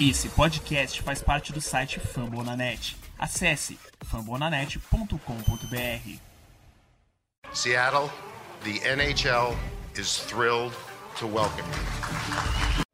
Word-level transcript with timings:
Esse 0.00 0.28
podcast 0.28 1.02
faz 1.02 1.20
parte 1.20 1.52
do 1.52 1.60
site 1.60 1.98
Fambonanet. 1.98 2.96
Acesse 3.18 3.76
fambonanet.com.br. 4.08 6.18
Seattle, 7.52 8.08
the 8.62 8.78
NHL 8.78 9.56
is 9.96 10.18
thrilled 10.18 10.72
to 11.18 11.26
welcome 11.26 11.64
you. 11.64 12.87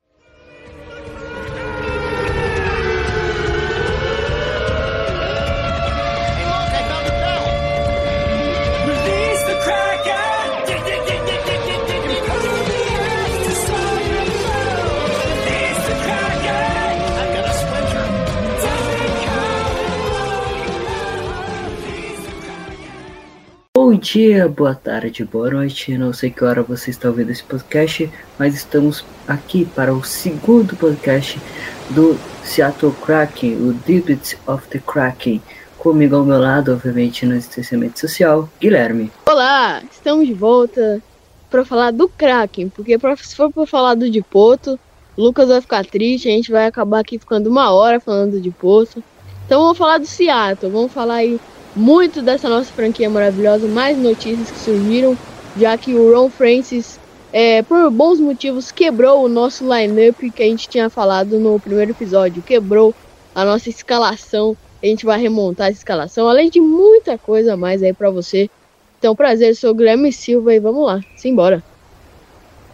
Dia, 24.04 24.46
boa 24.46 24.74
tarde, 24.74 25.24
boa 25.24 25.50
noite. 25.50 25.96
Não 25.96 26.12
sei 26.12 26.28
que 26.28 26.44
hora 26.44 26.62
você 26.62 26.90
está 26.90 27.08
ouvindo 27.08 27.30
esse 27.30 27.42
podcast, 27.42 28.10
mas 28.38 28.54
estamos 28.54 29.02
aqui 29.26 29.64
para 29.64 29.94
o 29.94 30.04
segundo 30.04 30.76
podcast 30.76 31.40
do 31.88 32.14
Seattle 32.44 32.92
Kraken, 33.02 33.54
o 33.54 33.72
Debits 33.72 34.36
of 34.46 34.68
the 34.68 34.78
Kraken. 34.78 35.40
Comigo 35.78 36.16
ao 36.16 36.24
meu 36.24 36.38
lado, 36.38 36.74
obviamente, 36.74 37.24
no 37.24 37.34
distanciamento 37.34 37.98
social, 37.98 38.46
Guilherme. 38.60 39.10
Olá, 39.24 39.82
estamos 39.90 40.26
de 40.26 40.34
volta 40.34 41.02
para 41.50 41.64
falar 41.64 41.90
do 41.90 42.06
Kraken, 42.06 42.68
porque 42.68 42.98
se 43.22 43.34
for 43.34 43.50
para 43.50 43.66
falar 43.66 43.94
do 43.94 44.10
de 44.10 44.20
Poto, 44.20 44.78
Lucas 45.16 45.48
vai 45.48 45.62
ficar 45.62 45.82
triste, 45.86 46.28
a 46.28 46.32
gente 46.32 46.52
vai 46.52 46.66
acabar 46.66 47.00
aqui 47.00 47.18
ficando 47.18 47.48
uma 47.48 47.72
hora 47.72 47.98
falando 47.98 48.38
de 48.38 48.50
Poto. 48.50 49.02
Então 49.46 49.62
vamos 49.62 49.78
falar 49.78 49.96
do 49.96 50.06
Seattle, 50.06 50.70
vamos 50.70 50.92
falar 50.92 51.14
aí 51.14 51.40
muito 51.74 52.22
dessa 52.22 52.48
nossa 52.48 52.72
franquia 52.72 53.10
maravilhosa, 53.10 53.66
mais 53.66 53.98
notícias 53.98 54.50
que 54.50 54.58
surgiram, 54.58 55.16
já 55.56 55.76
que 55.76 55.94
o 55.94 56.14
Ron 56.14 56.30
Francis, 56.30 56.98
é, 57.32 57.62
por 57.62 57.90
bons 57.90 58.20
motivos, 58.20 58.70
quebrou 58.70 59.24
o 59.24 59.28
nosso 59.28 59.64
lineup 59.64 60.18
que 60.34 60.42
a 60.42 60.46
gente 60.46 60.68
tinha 60.68 60.88
falado 60.88 61.38
no 61.38 61.58
primeiro 61.58 61.90
episódio, 61.90 62.42
quebrou 62.42 62.94
a 63.34 63.44
nossa 63.44 63.68
escalação. 63.68 64.56
A 64.82 64.86
gente 64.86 65.06
vai 65.06 65.18
remontar 65.18 65.68
essa 65.68 65.78
escalação, 65.78 66.28
além 66.28 66.50
de 66.50 66.60
muita 66.60 67.16
coisa 67.16 67.56
mais 67.56 67.82
aí 67.82 67.92
para 67.92 68.10
você. 68.10 68.50
Então, 68.98 69.16
prazer, 69.16 69.56
sou 69.56 69.70
o 69.70 69.74
Guilherme 69.74 70.12
Silva 70.12 70.54
e 70.54 70.60
vamos 70.60 70.84
lá, 70.84 71.00
simbora. 71.16 71.62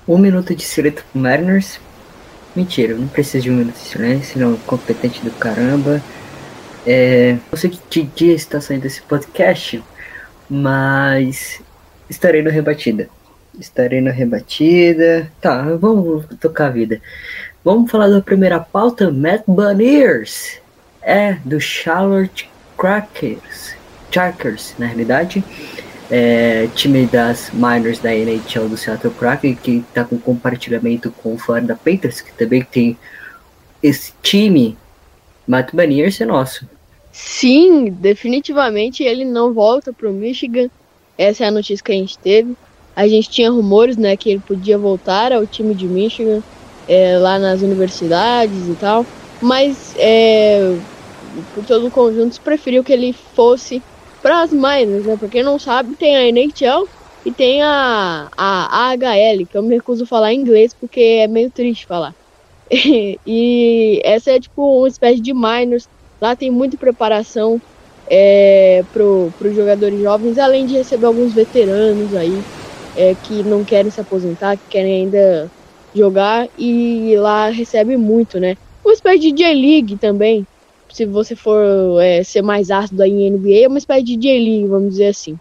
Um 0.07 0.19
minuto 0.19 0.55
de 0.55 0.65
silêncio 0.65 1.05
pro 1.11 1.21
Mariners. 1.21 1.79
Mentira, 2.55 2.95
não 2.95 3.07
preciso 3.07 3.45
de 3.45 3.51
um 3.51 3.55
minuto 3.55 3.75
de 3.75 3.81
silêncio, 3.81 4.41
não. 4.41 4.57
Competente 4.57 5.25
do 5.25 5.31
caramba. 5.31 6.03
É, 6.87 7.37
não 7.51 7.59
sei 7.59 7.71
que 7.71 8.03
dia 8.03 8.35
está 8.35 8.61
saindo 8.61 8.87
esse 8.87 9.03
podcast, 9.03 9.83
mas 10.49 11.61
estarei 12.09 12.43
no 12.43 12.51
Rebatida. 12.51 13.09
Estarei 13.59 14.01
no 14.01 14.11
Rebatida. 14.11 15.31
Tá, 15.41 15.63
vamos 15.77 16.27
tocar 16.41 16.67
a 16.67 16.71
vida. 16.71 17.01
Vamos 17.65 17.91
falar 17.91 18.09
da 18.09 18.23
primeira 18.23 18.59
pauta, 18.59 19.11
Matt 19.11 19.43
Baniers. 19.47 20.59
É, 21.03 21.35
do 21.45 21.61
Charlotte 21.61 22.51
Crackers. 22.77 23.75
Chargers, 24.11 24.75
na 24.79 24.87
realidade. 24.87 25.45
É, 26.11 26.69
time 26.75 27.07
das 27.07 27.51
minors 27.53 28.01
da 28.01 28.13
NHL 28.13 28.69
do 28.69 28.77
Seattle 28.77 29.15
Kraken, 29.15 29.55
que 29.55 29.85
está 29.89 30.03
com 30.03 30.19
compartilhamento 30.19 31.13
com 31.23 31.35
o 31.35 31.39
Florida 31.39 31.77
Panthers, 31.77 32.21
que 32.21 32.33
também 32.33 32.63
tem 32.63 32.99
esse 33.83 34.13
time. 34.21 34.77
Matt 35.47 35.75
Baniers 35.75 36.21
é 36.21 36.25
nosso. 36.25 36.67
Sim, 37.13 37.91
definitivamente 37.91 39.03
ele 39.03 39.25
não 39.25 39.53
volta 39.53 39.93
pro 39.93 40.13
Michigan. 40.13 40.69
Essa 41.19 41.45
é 41.45 41.49
a 41.49 41.51
notícia 41.51 41.85
que 41.85 41.93
a 41.93 41.97
gente 41.97 42.19
teve. 42.19 42.57
A 42.95 43.07
gente 43.09 43.31
tinha 43.31 43.51
rumores, 43.51 43.97
né, 43.97 44.17
que 44.17 44.31
ele 44.31 44.41
podia 44.41 44.79
voltar 44.79 45.33
ao 45.33 45.47
time 45.47 45.75
de 45.75 45.87
Michigan, 45.87 46.43
é, 46.89 47.19
lá 47.19 47.39
nas 47.39 47.63
universidades 47.63 48.69
e 48.69 48.75
tal. 48.75 49.05
Mas, 49.41 49.95
é, 49.97 50.77
por 51.55 51.65
todo 51.65 51.87
o 51.87 51.91
conjunto, 51.91 52.41
preferiu 52.41 52.85
que 52.85 52.93
ele 52.93 53.13
fosse 53.13 53.83
para 54.21 54.43
as 54.43 54.53
minors, 54.53 55.07
né? 55.07 55.17
Pra 55.17 55.29
quem 55.29 55.43
não 55.43 55.59
sabe, 55.59 55.97
tem 55.97 56.17
a 56.17 56.29
NHL 56.29 56.89
e 57.25 57.33
tem 57.33 57.63
a, 57.63 58.29
a 58.37 58.91
AHL, 58.91 59.47
que 59.49 59.57
eu 59.57 59.63
me 59.63 59.75
recuso 59.75 60.05
a 60.05 60.07
falar 60.07 60.33
em 60.33 60.41
inglês 60.41 60.75
porque 60.75 61.01
é 61.01 61.27
meio 61.27 61.51
triste 61.51 61.87
falar. 61.87 62.15
e 63.27 64.01
essa 64.05 64.31
é 64.33 64.41
tipo 64.41 64.79
uma 64.81 64.89
espécie 64.89 65.21
de 65.21 65.33
minors. 65.35 65.89
Lá 66.23 66.37
tem 66.37 66.51
muita 66.51 66.77
preparação 66.79 67.59
é, 68.11 68.83
para 68.93 69.05
os 69.07 69.55
jogadores 69.55 70.01
jovens, 70.01 70.39
além 70.39 70.67
de 70.67 70.75
receber 70.77 71.07
alguns 71.07 71.33
veteranos 71.35 72.15
aí 72.15 72.45
é, 72.95 73.17
que 73.17 73.45
não 73.45 73.65
querem 73.65 73.91
se 73.91 74.01
aposentar, 74.01 74.59
que 74.59 74.65
querem 74.69 75.05
ainda 75.05 75.51
jogar 75.95 76.49
e 76.57 77.17
lá 77.19 77.49
recebe 77.51 77.97
muito, 77.97 78.39
né? 78.41 78.57
Uma 78.85 78.95
espécie 78.95 79.21
de 79.21 79.33
J-League 79.33 79.99
também, 79.99 80.47
se 80.93 81.07
você 81.07 81.37
for 81.37 82.01
é, 82.03 82.23
ser 82.25 82.43
mais 82.43 82.71
ácido 82.71 83.03
aí 83.03 83.11
em 83.13 83.29
NBA, 83.29 83.65
é 83.65 83.69
uma 83.69 83.79
espécie 83.79 84.05
de 84.05 84.17
J-League, 84.19 84.69
vamos 84.69 84.91
dizer 84.91 85.09
assim. 85.09 85.39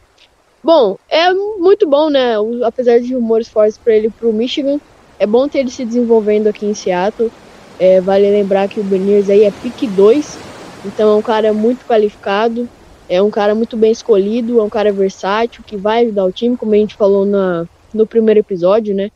Bom, 0.63 0.97
é 1.09 1.33
muito 1.33 1.87
bom, 1.89 2.09
né? 2.09 2.39
O- 2.39 2.63
Apesar 2.65 2.99
de 2.99 3.13
rumores 3.15 3.49
fortes 3.49 3.77
para 3.79 3.95
ele 3.95 4.11
pro 4.11 4.33
Michigan, 4.33 4.77
é 5.19 5.27
bom 5.27 5.47
ter 5.47 5.59
ele 5.59 5.69
se 5.69 5.83
desenvolvendo 5.83 6.47
aqui 6.47 6.65
em 6.65 6.73
Seattle. 6.73 7.29
É, 7.77 7.99
vale 8.01 8.29
lembrar 8.29 8.67
que 8.69 8.79
o 8.79 8.83
Beniers 8.83 9.29
aí 9.29 9.43
é 9.43 9.51
pick 9.51 9.87
2, 9.89 10.37
então 10.85 11.11
é 11.11 11.15
um 11.15 11.21
cara 11.21 11.53
muito 11.53 11.85
qualificado, 11.85 12.67
é 13.07 13.21
um 13.21 13.29
cara 13.29 13.53
muito 13.53 13.77
bem 13.77 13.91
escolhido, 13.91 14.59
é 14.59 14.63
um 14.63 14.69
cara 14.69 14.91
versátil 14.91 15.63
que 15.65 15.77
vai 15.77 16.03
ajudar 16.03 16.25
o 16.25 16.31
time, 16.31 16.57
como 16.57 16.73
a 16.73 16.77
gente 16.77 16.95
falou 16.95 17.25
na, 17.25 17.65
no 17.93 18.07
primeiro 18.07 18.39
episódio, 18.39 18.95
né? 18.95 19.11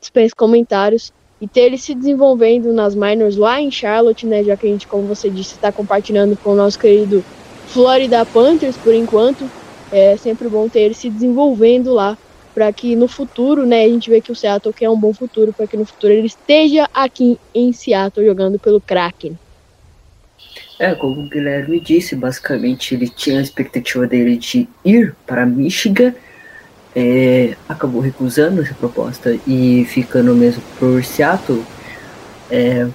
Dispensa 0.00 0.34
comentários. 0.36 1.12
E 1.38 1.46
ter 1.46 1.62
ele 1.62 1.76
se 1.76 1.94
desenvolvendo 1.94 2.72
nas 2.72 2.94
minors 2.94 3.36
lá 3.36 3.60
em 3.60 3.70
Charlotte, 3.70 4.26
né? 4.26 4.42
Já 4.42 4.56
que 4.56 4.66
a 4.66 4.70
gente, 4.70 4.86
como 4.86 5.06
você 5.06 5.28
disse, 5.28 5.54
está 5.54 5.70
compartilhando 5.70 6.36
com 6.42 6.52
o 6.52 6.56
nosso 6.56 6.78
querido 6.78 7.22
Florida 7.66 8.24
Panthers 8.24 8.76
por 8.76 8.94
enquanto. 8.94 9.50
É 9.92 10.16
sempre 10.16 10.48
bom 10.48 10.68
ter 10.68 10.80
ele 10.80 10.94
se 10.94 11.10
desenvolvendo 11.10 11.92
lá 11.92 12.16
para 12.56 12.72
que 12.72 12.96
no 12.96 13.06
futuro, 13.06 13.66
né, 13.66 13.84
a 13.84 13.88
gente 13.88 14.08
vê 14.08 14.18
que 14.18 14.32
o 14.32 14.34
Seattle 14.34 14.72
quer 14.72 14.88
um 14.88 14.98
bom 14.98 15.12
futuro, 15.12 15.52
para 15.52 15.66
que 15.66 15.76
no 15.76 15.84
futuro 15.84 16.10
ele 16.10 16.26
esteja 16.26 16.88
aqui 16.94 17.38
em 17.54 17.70
Seattle 17.70 18.24
jogando 18.24 18.58
pelo 18.58 18.80
Kraken. 18.80 19.38
É, 20.78 20.94
como 20.94 21.20
o 21.20 21.28
Guilherme 21.28 21.78
disse, 21.78 22.16
basicamente 22.16 22.94
ele 22.94 23.10
tinha 23.10 23.40
a 23.40 23.42
expectativa 23.42 24.06
dele 24.06 24.38
de 24.38 24.66
ir 24.82 25.14
para 25.26 25.44
Michigan, 25.44 26.14
é, 26.94 27.54
acabou 27.68 28.00
recusando 28.00 28.62
essa 28.62 28.72
proposta 28.72 29.38
e 29.46 29.84
ficando 29.84 30.34
mesmo 30.34 30.62
por 30.78 31.04
Seattle, 31.04 31.62
é, 32.50 32.88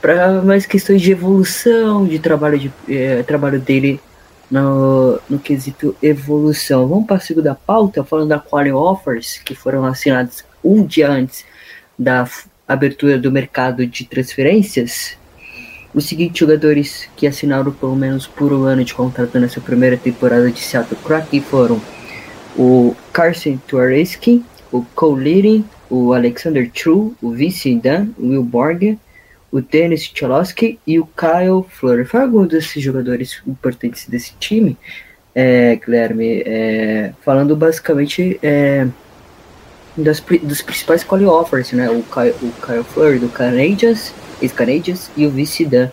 para 0.00 0.42
mais 0.42 0.64
questões 0.64 1.02
de 1.02 1.10
evolução, 1.10 2.06
de 2.06 2.20
trabalho, 2.20 2.56
de, 2.56 2.70
é, 2.88 3.24
trabalho 3.24 3.58
dele 3.58 4.00
no, 4.50 5.20
no 5.28 5.38
quesito 5.38 5.94
evolução. 6.02 6.86
Vamos 6.88 7.06
para 7.06 7.16
a 7.16 7.20
segunda 7.20 7.54
pauta, 7.54 8.04
falando 8.04 8.28
da 8.28 8.40
Quality 8.40 8.72
Offers, 8.72 9.38
que 9.44 9.54
foram 9.54 9.84
assinadas 9.84 10.44
um 10.64 10.84
dia 10.84 11.10
antes 11.10 11.44
da 11.98 12.28
abertura 12.66 13.18
do 13.18 13.30
mercado 13.30 13.86
de 13.86 14.04
transferências. 14.04 15.16
Os 15.94 16.04
seguintes 16.04 16.38
jogadores 16.38 17.08
que 17.16 17.26
assinaram 17.26 17.72
pelo 17.72 17.96
menos 17.96 18.26
por 18.26 18.52
um 18.52 18.64
ano 18.64 18.84
de 18.84 18.94
contrato 18.94 19.38
nessa 19.38 19.60
primeira 19.60 19.96
temporada 19.96 20.50
de 20.50 20.60
Seattle 20.60 20.98
Kraken 21.02 21.40
foram 21.40 21.80
o 22.56 22.94
Carson 23.12 23.58
Tuareski, 23.66 24.44
o 24.70 24.84
Cole 24.94 25.24
Leading, 25.24 25.64
o 25.88 26.12
Alexander 26.12 26.70
True, 26.70 27.12
o 27.22 27.30
Vince 27.30 27.74
Dan, 27.76 28.08
o 28.18 28.28
Will 28.28 28.42
Borgen, 28.42 28.98
o 29.50 29.60
Dennis 29.60 30.10
Cholowski 30.14 30.78
e 30.86 30.98
o 30.98 31.06
Kyle 31.06 31.64
Fleury. 31.68 32.04
Foi 32.04 32.20
algum 32.20 32.46
desses 32.46 32.82
jogadores 32.82 33.40
importantes 33.46 34.06
desse 34.06 34.32
time, 34.38 34.76
é, 35.34 35.76
Guilherme, 35.76 36.42
é, 36.44 37.12
falando 37.22 37.56
basicamente 37.56 38.38
é, 38.42 38.86
das, 39.96 40.20
dos 40.20 40.62
principais 40.62 41.02
call 41.02 41.24
offers, 41.26 41.72
né? 41.72 41.88
O 41.90 42.02
Kyle, 42.02 42.34
o 42.42 42.84
Kyle 42.84 43.18
do 43.18 43.28
Canadiens, 43.28 44.12
ex-Canadiens, 44.40 45.10
e 45.16 45.26
o 45.26 45.30
Vince 45.30 45.64
Dan, 45.64 45.90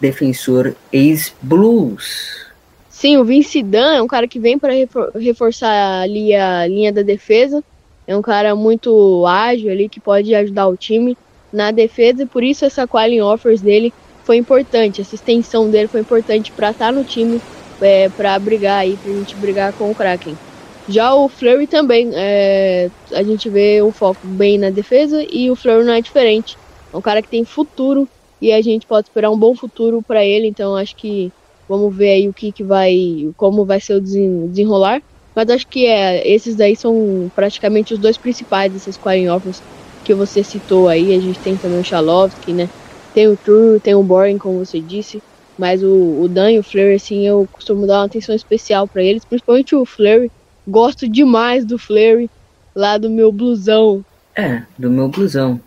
defensor 0.00 0.74
ex-Blues. 0.92 2.44
Sim, 2.88 3.18
o 3.18 3.24
Vince 3.24 3.62
Dan 3.62 3.94
é 3.94 4.02
um 4.02 4.06
cara 4.06 4.26
que 4.26 4.38
vem 4.38 4.58
para 4.58 4.72
reforçar 5.20 6.02
ali 6.02 6.34
a 6.34 6.66
linha 6.66 6.92
da 6.92 7.02
defesa. 7.02 7.62
É 8.06 8.16
um 8.16 8.22
cara 8.22 8.54
muito 8.54 9.26
ágil 9.26 9.70
ali 9.70 9.88
que 9.88 10.00
pode 10.00 10.34
ajudar 10.34 10.68
o 10.68 10.76
time 10.76 11.16
na 11.54 11.70
defesa 11.70 12.24
e 12.24 12.28
por 12.28 12.42
isso 12.42 12.64
essa 12.64 12.86
quality 12.88 13.20
offers 13.20 13.62
dele 13.62 13.94
foi 14.24 14.36
importante. 14.38 15.00
Essa 15.00 15.14
extensão 15.14 15.70
dele 15.70 15.88
foi 15.88 16.00
importante 16.00 16.52
para 16.52 16.70
estar 16.72 16.92
no 16.92 17.04
time, 17.04 17.40
é, 17.82 18.08
para 18.10 18.38
brigar 18.38 18.80
aí, 18.80 18.98
pra 18.98 19.10
gente 19.12 19.36
brigar 19.38 19.72
com 19.74 19.90
o 19.90 19.94
Kraken. 19.94 20.38
Já 20.86 21.14
o 21.14 21.28
Fleury 21.28 21.66
também, 21.66 22.10
é, 22.14 22.90
a 23.12 23.22
gente 23.22 23.48
vê 23.48 23.82
um 23.82 23.92
foco 23.92 24.26
bem 24.26 24.58
na 24.58 24.70
defesa 24.70 25.24
e 25.30 25.50
o 25.50 25.56
Fleury 25.56 25.84
não 25.86 25.94
é 25.94 26.00
diferente. 26.02 26.58
É 26.92 26.96
um 26.96 27.00
cara 27.02 27.22
que 27.22 27.28
tem 27.28 27.44
futuro 27.44 28.08
e 28.40 28.52
a 28.52 28.60
gente 28.60 28.86
pode 28.86 29.06
esperar 29.08 29.30
um 29.30 29.38
bom 29.38 29.54
futuro 29.54 30.02
para 30.02 30.24
ele. 30.24 30.46
Então 30.48 30.76
acho 30.76 30.94
que 30.96 31.32
vamos 31.68 31.96
ver 31.96 32.10
aí 32.10 32.28
o 32.28 32.34
que, 32.34 32.52
que 32.52 32.64
vai, 32.64 32.94
como 33.36 33.64
vai 33.64 33.80
ser 33.80 33.94
o 33.94 34.00
desenrolar. 34.00 35.00
Mas 35.34 35.48
acho 35.50 35.66
que 35.68 35.86
é, 35.86 36.26
esses 36.28 36.56
daí 36.56 36.76
são 36.76 37.30
praticamente 37.34 37.94
os 37.94 37.98
dois 38.00 38.18
principais 38.18 38.72
desses 38.72 38.94
scoring 38.96 39.28
offers 39.28 39.62
que 40.04 40.14
você 40.14 40.44
citou 40.44 40.88
aí. 40.88 41.14
A 41.14 41.20
gente 41.20 41.38
tem 41.40 41.56
também 41.56 41.80
o 41.80 41.84
Chalovski, 41.84 42.52
né? 42.52 42.68
Tem 43.12 43.26
o 43.28 43.36
True, 43.36 43.80
tem 43.80 43.94
o 43.94 44.02
Boring, 44.02 44.38
como 44.38 44.64
você 44.64 44.78
disse. 44.78 45.22
Mas 45.58 45.82
o, 45.82 46.20
o 46.20 46.28
Dan 46.28 46.52
e 46.52 46.58
o 46.58 46.62
Fleury, 46.62 46.94
assim, 46.94 47.26
eu 47.26 47.48
costumo 47.50 47.86
dar 47.86 48.00
uma 48.00 48.06
atenção 48.06 48.34
especial 48.34 48.86
para 48.86 49.02
eles. 49.02 49.24
Principalmente 49.24 49.74
o 49.74 49.84
Fleury. 49.84 50.30
Gosto 50.66 51.08
demais 51.08 51.64
do 51.64 51.78
Fleury, 51.78 52.30
lá 52.74 52.98
do 52.98 53.10
meu 53.10 53.30
blusão. 53.30 54.04
É, 54.34 54.62
do 54.78 54.90
meu 54.90 55.08
blusão. 55.08 55.60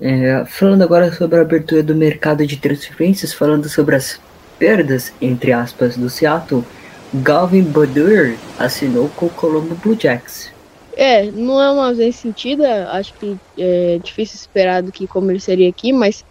É, 0.00 0.44
falando 0.46 0.82
agora 0.82 1.12
sobre 1.12 1.38
a 1.38 1.42
abertura 1.42 1.82
do 1.82 1.94
mercado 1.94 2.46
de 2.46 2.56
transferências, 2.56 3.32
falando 3.32 3.68
sobre 3.68 3.96
as 3.96 4.20
perdas, 4.58 5.12
entre 5.20 5.52
aspas, 5.52 5.96
do 5.96 6.10
Seattle, 6.10 6.64
Galvin 7.12 7.62
Badur 7.62 8.34
assinou 8.58 9.08
com 9.08 9.26
o 9.26 9.30
Colombo 9.30 9.74
Blue 9.76 9.96
Jacks. 9.98 10.53
É, 10.96 11.30
não 11.32 11.60
é 11.60 11.70
uma 11.72 11.88
ausência 11.88 12.22
sentida, 12.22 12.88
acho 12.92 13.12
que 13.14 13.38
é 13.58 13.98
difícil 13.98 14.36
esperar 14.36 14.82
do 14.82 14.92
que 14.92 15.08
como 15.08 15.30
ele 15.30 15.40
seria 15.40 15.68
aqui, 15.68 15.92
mas 15.92 16.22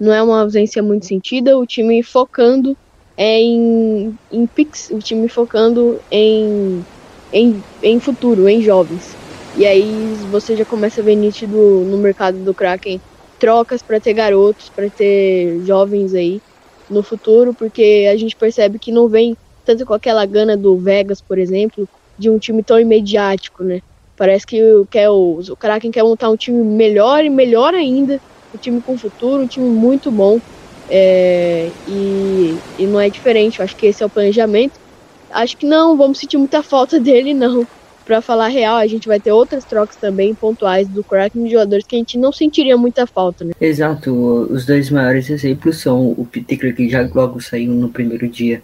não 0.00 0.12
é 0.12 0.22
uma 0.22 0.42
ausência 0.42 0.82
muito 0.82 1.06
sentida, 1.06 1.58
o 1.58 1.66
time 1.66 2.02
focando 2.02 2.76
em, 3.18 4.16
em 4.30 4.46
picks, 4.48 4.90
o 4.90 4.98
time 4.98 5.28
focando 5.28 6.00
em, 6.10 6.84
em, 7.32 7.64
em 7.82 8.00
futuro, 8.00 8.48
em 8.48 8.62
jovens. 8.62 9.16
E 9.54 9.66
aí 9.66 10.14
você 10.28 10.56
já 10.56 10.66
começa 10.66 11.00
a 11.00 11.04
ver 11.04 11.16
nítido 11.16 11.84
no 11.86 11.98
mercado 11.98 12.42
do 12.44 12.54
Kraken 12.54 13.00
trocas 13.38 13.82
para 13.82 14.00
ter 14.00 14.14
garotos, 14.14 14.70
para 14.74 14.90
ter 14.90 15.60
jovens 15.62 16.14
aí 16.14 16.40
no 16.88 17.02
futuro, 17.02 17.54
porque 17.54 18.08
a 18.10 18.16
gente 18.16 18.36
percebe 18.36 18.78
que 18.80 18.92
não 18.92 19.08
vem 19.08 19.36
tanto 19.64 19.84
com 19.86 19.94
aquela 19.94 20.26
gana 20.26 20.56
do 20.56 20.78
Vegas, 20.78 21.20
por 21.22 21.38
exemplo, 21.38 21.88
de 22.18 22.30
um 22.30 22.38
time 22.38 22.62
tão 22.64 22.80
imediático, 22.80 23.64
né? 23.64 23.80
Parece 24.16 24.46
que 24.46 24.60
quer 24.90 25.10
o, 25.10 25.40
o 25.40 25.56
Kraken 25.56 25.90
quer 25.90 26.04
montar 26.04 26.30
um 26.30 26.36
time 26.36 26.62
melhor 26.62 27.24
e 27.24 27.30
melhor 27.30 27.74
ainda, 27.74 28.20
um 28.54 28.58
time 28.58 28.80
com 28.80 28.96
futuro, 28.96 29.42
um 29.42 29.46
time 29.46 29.68
muito 29.68 30.10
bom. 30.10 30.40
É, 30.88 31.70
e, 31.88 32.56
e 32.78 32.86
não 32.86 33.00
é 33.00 33.08
diferente, 33.08 33.58
eu 33.58 33.64
acho 33.64 33.74
que 33.74 33.86
esse 33.86 34.02
é 34.02 34.06
o 34.06 34.10
planejamento. 34.10 34.78
Acho 35.30 35.56
que 35.56 35.66
não, 35.66 35.96
vamos 35.96 36.18
sentir 36.18 36.36
muita 36.36 36.62
falta 36.62 36.98
dele, 37.00 37.34
não. 37.34 37.66
Para 38.04 38.20
falar 38.20 38.48
real, 38.48 38.76
a 38.76 38.86
gente 38.86 39.08
vai 39.08 39.18
ter 39.18 39.32
outras 39.32 39.64
trocas 39.64 39.96
também 39.96 40.34
pontuais 40.34 40.86
do 40.86 41.02
Kraken 41.02 41.44
de 41.44 41.50
jogadores 41.52 41.86
que 41.86 41.96
a 41.96 41.98
gente 41.98 42.18
não 42.18 42.30
sentiria 42.30 42.76
muita 42.76 43.06
falta, 43.06 43.46
né? 43.46 43.54
Exato, 43.58 44.12
os 44.50 44.66
dois 44.66 44.90
maiores 44.90 45.30
exemplos 45.30 45.78
são 45.78 46.10
o 46.10 46.28
Peter 46.30 46.76
que 46.76 46.88
já 46.88 47.08
logo 47.14 47.40
saiu 47.40 47.72
no 47.72 47.88
primeiro 47.88 48.28
dia 48.28 48.62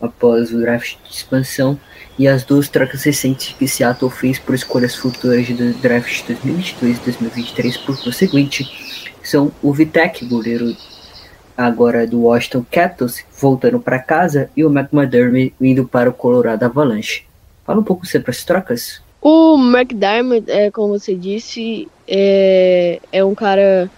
após 0.00 0.52
o 0.52 0.58
draft 0.58 0.96
de 1.08 1.14
expansão 1.14 1.78
e 2.20 2.28
as 2.28 2.44
duas 2.44 2.68
trocas 2.68 3.02
recentes 3.02 3.56
que 3.58 3.66
Seattle 3.66 4.10
fez 4.10 4.38
por 4.38 4.54
escolhas 4.54 4.94
futuras 4.94 5.48
do 5.48 5.72
draft 5.72 6.20
de 6.20 6.34
2022 6.34 6.98
e 6.98 7.00
2023 7.00 7.76
por 7.78 7.98
conseguinte 7.98 9.10
são 9.22 9.50
o 9.62 9.72
Vitek, 9.72 10.26
goleiro 10.26 10.76
agora 11.56 12.06
do 12.06 12.20
Washington 12.24 12.62
Capitals, 12.70 13.24
voltando 13.40 13.80
para 13.80 13.98
casa, 13.98 14.50
e 14.54 14.62
o 14.62 14.70
McDermott 14.70 15.54
indo 15.58 15.88
para 15.88 16.10
o 16.10 16.12
Colorado 16.12 16.62
Avalanche. 16.62 17.22
Fala 17.64 17.80
um 17.80 17.84
pouco 17.84 18.06
sobre 18.06 18.30
as 18.30 18.44
trocas. 18.44 19.00
O 19.22 19.56
McDermott, 19.56 20.44
é, 20.50 20.70
como 20.70 20.98
você 20.98 21.14
disse, 21.14 21.88
é, 22.06 23.00
é 23.10 23.24
um 23.24 23.34
cara 23.34 23.90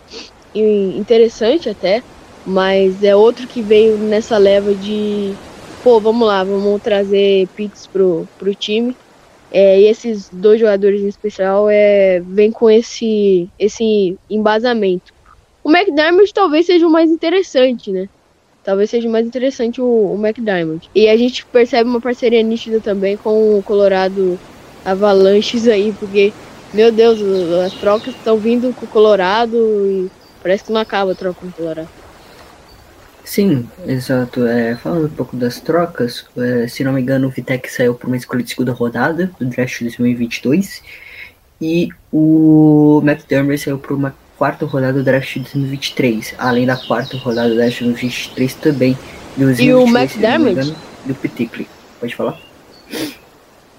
interessante 0.54 1.68
até, 1.68 2.04
mas 2.46 3.02
é 3.02 3.16
outro 3.16 3.48
que 3.48 3.60
veio 3.60 3.98
nessa 3.98 4.38
leva 4.38 4.72
de 4.72 5.34
pô, 5.82 5.98
vamos 6.00 6.26
lá, 6.26 6.44
vamos 6.44 6.80
trazer 6.82 7.48
picks 7.56 7.86
pro, 7.86 8.26
pro 8.38 8.54
time. 8.54 8.96
É, 9.50 9.80
e 9.80 9.86
esses 9.86 10.30
dois 10.32 10.58
jogadores 10.58 11.02
em 11.02 11.08
especial 11.08 11.68
é, 11.68 12.20
vem 12.20 12.50
com 12.50 12.70
esse, 12.70 13.48
esse 13.58 14.16
embasamento. 14.30 15.12
O 15.62 15.70
McDermott 15.70 16.32
talvez 16.32 16.66
seja 16.66 16.86
o 16.86 16.90
mais 16.90 17.10
interessante, 17.10 17.90
né? 17.90 18.08
Talvez 18.64 18.88
seja 18.90 19.08
mais 19.08 19.26
interessante 19.26 19.80
o, 19.80 19.84
o 19.84 20.16
McDermott. 20.16 20.88
E 20.94 21.08
a 21.08 21.16
gente 21.16 21.44
percebe 21.46 21.88
uma 21.88 22.00
parceria 22.00 22.42
nítida 22.42 22.80
também 22.80 23.16
com 23.16 23.58
o 23.58 23.62
Colorado 23.62 24.38
Avalanches 24.84 25.68
aí, 25.68 25.92
porque, 25.92 26.32
meu 26.72 26.90
Deus, 26.90 27.20
as 27.64 27.74
trocas 27.74 28.14
estão 28.14 28.38
vindo 28.38 28.72
com 28.74 28.86
o 28.86 28.88
Colorado 28.88 29.56
e 29.86 30.10
parece 30.42 30.64
que 30.64 30.72
não 30.72 30.80
acaba 30.80 31.12
a 31.12 31.14
troca 31.14 31.40
com 31.40 31.48
o 31.48 31.52
Colorado. 31.52 32.01
Sim, 33.24 33.68
exato. 33.86 34.46
É, 34.46 34.76
falando 34.76 35.06
um 35.06 35.10
pouco 35.10 35.36
das 35.36 35.60
trocas, 35.60 36.24
é, 36.36 36.66
se 36.66 36.82
não 36.82 36.92
me 36.92 37.00
engano, 37.00 37.28
o 37.28 37.30
Vitek 37.30 37.70
saiu 37.70 37.94
por 37.94 38.08
uma 38.08 38.16
escolha 38.16 38.42
de 38.42 38.50
segunda 38.50 38.72
rodada 38.72 39.30
do 39.38 39.46
draft 39.46 39.80
2022 39.80 40.82
e 41.60 41.88
o 42.10 43.00
McDermott 43.04 43.58
saiu 43.58 43.78
por 43.78 43.92
uma 43.92 44.14
quarta 44.36 44.66
rodada 44.66 44.94
do 44.94 45.04
draft 45.04 45.36
2023, 45.36 46.34
além 46.36 46.66
da 46.66 46.76
quarta 46.76 47.16
rodada 47.16 47.50
do 47.50 47.54
draft 47.54 47.80
2023 47.80 48.54
também. 48.54 48.98
e 49.58 49.72
o 49.72 49.86
McDermott? 49.86 50.74
Do 51.06 51.14
Petickley. 51.14 51.68
Pode 52.00 52.16
falar? 52.16 52.40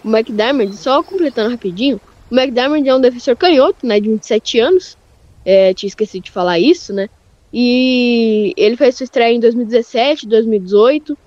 O 0.03 0.09
McDermott, 0.09 0.75
só 0.77 1.03
completando 1.03 1.51
rapidinho, 1.51 1.99
o 2.31 2.35
McDermott 2.35 2.87
é 2.87 2.95
um 2.95 3.01
defensor 3.01 3.35
canhoto, 3.35 3.85
né, 3.85 3.99
de 3.99 4.09
27 4.09 4.59
anos. 4.59 4.97
É, 5.45 5.73
tinha 5.73 5.89
esquecido 5.89 6.23
de 6.23 6.31
falar 6.31 6.57
isso, 6.57 6.93
né? 6.93 7.09
E 7.53 8.53
ele 8.57 8.75
fez 8.77 8.97
sua 8.97 9.03
estreia 9.05 9.33
em 9.35 9.39
2017, 9.39 10.27
2018 10.27 11.17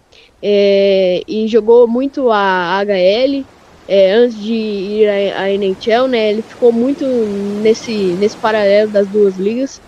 é, 0.42 1.22
e 1.28 1.46
jogou 1.48 1.88
muito 1.88 2.30
a 2.30 2.78
HL 2.80 3.46
é, 3.88 4.12
antes 4.12 4.36
de 4.36 4.52
ir 4.54 5.08
à 5.08 5.50
NHL, 5.52 6.08
né? 6.08 6.30
Ele 6.32 6.42
ficou 6.42 6.72
muito 6.72 7.04
nesse, 7.62 8.16
nesse 8.16 8.36
paralelo 8.38 8.90
das 8.90 9.08
duas 9.08 9.38
ligas 9.38 9.80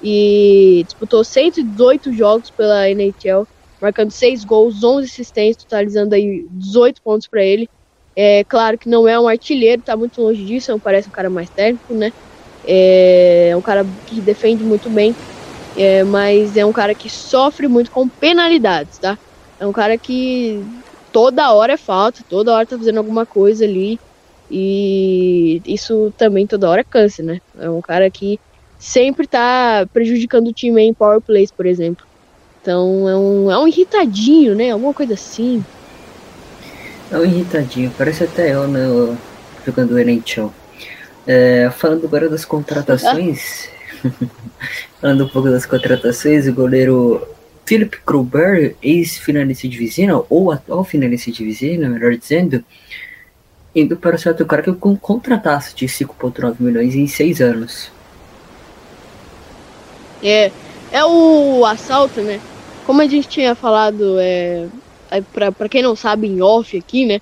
e 0.00 0.82
disputou 0.86 1.24
118 1.24 2.12
jogos 2.12 2.50
pela 2.56 2.90
NHL, 2.90 3.46
marcando 3.80 4.12
6 4.12 4.44
gols, 4.44 4.82
11 4.84 5.06
assistências, 5.08 5.64
totalizando 5.64 6.14
aí 6.14 6.46
18 6.50 7.00
pontos 7.02 7.28
para 7.28 7.42
ele. 7.44 7.68
É 8.14 8.44
claro 8.44 8.78
que 8.78 8.88
não 8.88 9.08
é 9.08 9.18
um 9.18 9.28
artilheiro, 9.28 9.82
tá 9.82 9.96
muito 9.96 10.20
longe 10.22 10.44
disso, 10.44 10.70
não 10.72 10.80
parece 10.80 11.08
um 11.08 11.12
cara 11.12 11.30
mais 11.30 11.50
técnico, 11.50 11.94
né? 11.94 12.10
É 12.64 13.56
um 13.56 13.62
cara 13.62 13.84
que 14.06 14.20
defende 14.22 14.64
muito 14.64 14.90
bem, 14.90 15.16
é, 15.76 16.02
mas 16.04 16.56
é 16.56 16.64
um 16.64 16.72
cara 16.72 16.94
que 16.94 17.10
sofre 17.10 17.68
muito 17.68 17.90
com 17.90 18.08
penalidades, 18.08 18.98
tá? 18.98 19.18
É 19.60 19.66
um 19.66 19.72
cara 19.72 19.96
que 19.98 20.62
toda 21.12 21.52
hora 21.52 21.74
é 21.74 21.76
falta, 21.76 22.22
toda 22.28 22.52
hora 22.52 22.66
tá 22.66 22.76
fazendo 22.76 22.98
alguma 22.98 23.26
coisa 23.26 23.64
ali. 23.64 23.98
E 24.50 25.60
isso 25.66 26.12
também 26.16 26.46
toda 26.46 26.68
hora 26.68 26.84
cansa, 26.84 27.22
né? 27.22 27.40
É 27.58 27.68
um 27.68 27.80
cara 27.80 28.10
que 28.10 28.38
sempre 28.78 29.26
tá 29.26 29.86
prejudicando 29.92 30.48
o 30.48 30.52
time 30.52 30.82
em 30.82 30.94
power 30.94 31.20
plays, 31.20 31.50
por 31.50 31.66
exemplo. 31.66 32.06
Então 32.62 33.08
é 33.08 33.16
um, 33.16 33.50
é 33.50 33.58
um 33.58 33.68
irritadinho, 33.68 34.54
né? 34.54 34.70
Alguma 34.70 34.94
coisa 34.94 35.14
assim. 35.14 35.64
É 37.10 37.18
um 37.18 37.24
irritadinho, 37.24 37.92
parece 37.96 38.24
até 38.24 38.54
eu 38.54 38.66
no, 38.66 39.12
né, 39.12 39.18
jogando 39.64 39.98
NHL. 39.98 40.52
É, 41.26 41.70
falando 41.70 42.04
agora 42.06 42.28
das 42.28 42.44
contratações. 42.44 43.68
Falando 45.00 45.24
um 45.24 45.28
pouco 45.28 45.50
das 45.50 45.66
contratações, 45.66 46.46
o 46.46 46.52
goleiro 46.52 47.26
Philip 47.64 47.98
Kruber, 48.04 48.76
ex-finalista 48.82 49.68
de 49.68 49.76
Vizina, 49.76 50.22
ou 50.30 50.50
atual 50.50 50.84
finalista 50.84 51.30
de 51.30 51.44
Vizina, 51.44 51.88
melhor 51.88 52.16
dizendo, 52.16 52.64
indo 53.74 53.96
para 53.96 54.16
o 54.16 54.18
Celtic 54.18 54.46
cara 54.46 54.62
que 54.62 54.72
com 54.72 54.96
contratasse 54.96 55.74
de 55.74 55.86
5,9 55.86 56.56
milhões 56.60 56.94
em 56.94 57.06
6 57.06 57.40
anos. 57.40 57.90
É, 60.22 60.50
é 60.92 61.04
o 61.04 61.64
assalto, 61.64 62.20
né? 62.20 62.40
Como 62.86 63.02
a 63.02 63.06
gente 63.06 63.28
tinha 63.28 63.54
falado, 63.54 64.16
é, 64.18 64.66
para 65.32 65.68
quem 65.68 65.82
não 65.82 65.96
sabe, 65.96 66.28
em 66.28 66.40
off 66.40 66.76
aqui, 66.76 67.04
né? 67.04 67.20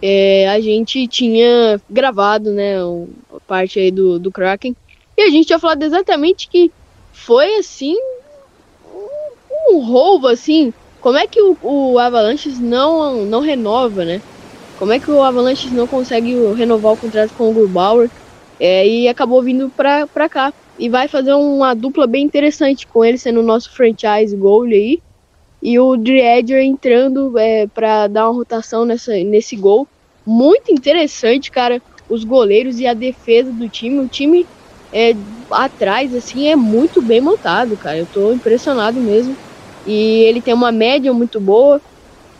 É, 0.00 0.48
a 0.48 0.60
gente 0.60 1.06
tinha 1.08 1.80
gravado, 1.90 2.52
né, 2.52 2.76
a 2.80 3.40
parte 3.46 3.78
aí 3.78 3.90
do, 3.90 4.18
do 4.18 4.30
Kraken 4.30 4.74
e 5.20 5.22
a 5.22 5.30
gente 5.30 5.46
tinha 5.46 5.58
falado 5.58 5.82
exatamente 5.82 6.48
que 6.48 6.70
foi 7.12 7.56
assim 7.56 7.94
um, 8.84 9.76
um 9.76 9.84
roubo 9.84 10.26
assim. 10.28 10.72
Como 11.00 11.18
é 11.18 11.26
que 11.26 11.40
o, 11.40 11.56
o 11.62 11.98
Avalanche 11.98 12.50
não 12.60 13.24
não 13.26 13.40
renova, 13.40 14.04
né? 14.04 14.20
Como 14.78 14.92
é 14.92 15.00
que 15.00 15.10
o 15.10 15.22
Avalanche 15.22 15.74
não 15.74 15.86
consegue 15.86 16.34
renovar 16.54 16.92
o 16.92 16.96
contrato 16.96 17.34
com 17.34 17.50
o 17.50 17.54
Grubauer? 17.54 18.10
É, 18.58 18.86
e 18.86 19.08
acabou 19.08 19.42
vindo 19.42 19.70
pra, 19.70 20.06
pra 20.08 20.28
cá. 20.28 20.52
E 20.78 20.88
vai 20.88 21.06
fazer 21.08 21.34
uma 21.34 21.74
dupla 21.74 22.06
bem 22.06 22.24
interessante 22.24 22.86
com 22.86 23.04
ele 23.04 23.18
sendo 23.18 23.40
o 23.40 23.42
nosso 23.42 23.70
franchise 23.74 24.34
goal 24.36 24.62
aí. 24.62 24.98
E 25.62 25.78
o 25.78 25.96
Dredger 25.96 26.62
entrando 26.62 27.36
é, 27.38 27.66
para 27.66 28.06
dar 28.08 28.26
uma 28.30 28.36
rotação 28.36 28.86
nessa, 28.86 29.12
nesse 29.24 29.56
gol. 29.56 29.86
Muito 30.26 30.72
interessante, 30.72 31.50
cara. 31.50 31.82
Os 32.08 32.24
goleiros 32.24 32.80
e 32.80 32.86
a 32.86 32.94
defesa 32.94 33.52
do 33.52 33.68
time. 33.68 33.98
O 34.00 34.08
time 34.08 34.46
é, 34.92 35.12
atrás, 35.50 36.14
assim, 36.14 36.48
é 36.48 36.56
muito 36.56 37.02
bem 37.02 37.20
montado, 37.20 37.76
cara. 37.78 37.98
Eu 37.98 38.06
tô 38.08 38.32
impressionado 38.32 39.00
mesmo. 39.02 39.36
E 39.84 40.24
ele 40.24 40.42
tem 40.42 40.54
uma 40.54 40.72
média 40.72 41.12
muito 41.12 41.40
boa. 41.40 41.80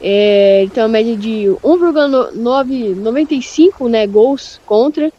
É, 0.00 0.62
ele 0.62 0.70
tem 0.70 0.82
uma 0.82 0.88
média 0.88 1.16
de 1.16 1.46
1,95 1.62 3.88
né, 3.88 4.06
gols 4.06 4.58
contra 4.64 5.10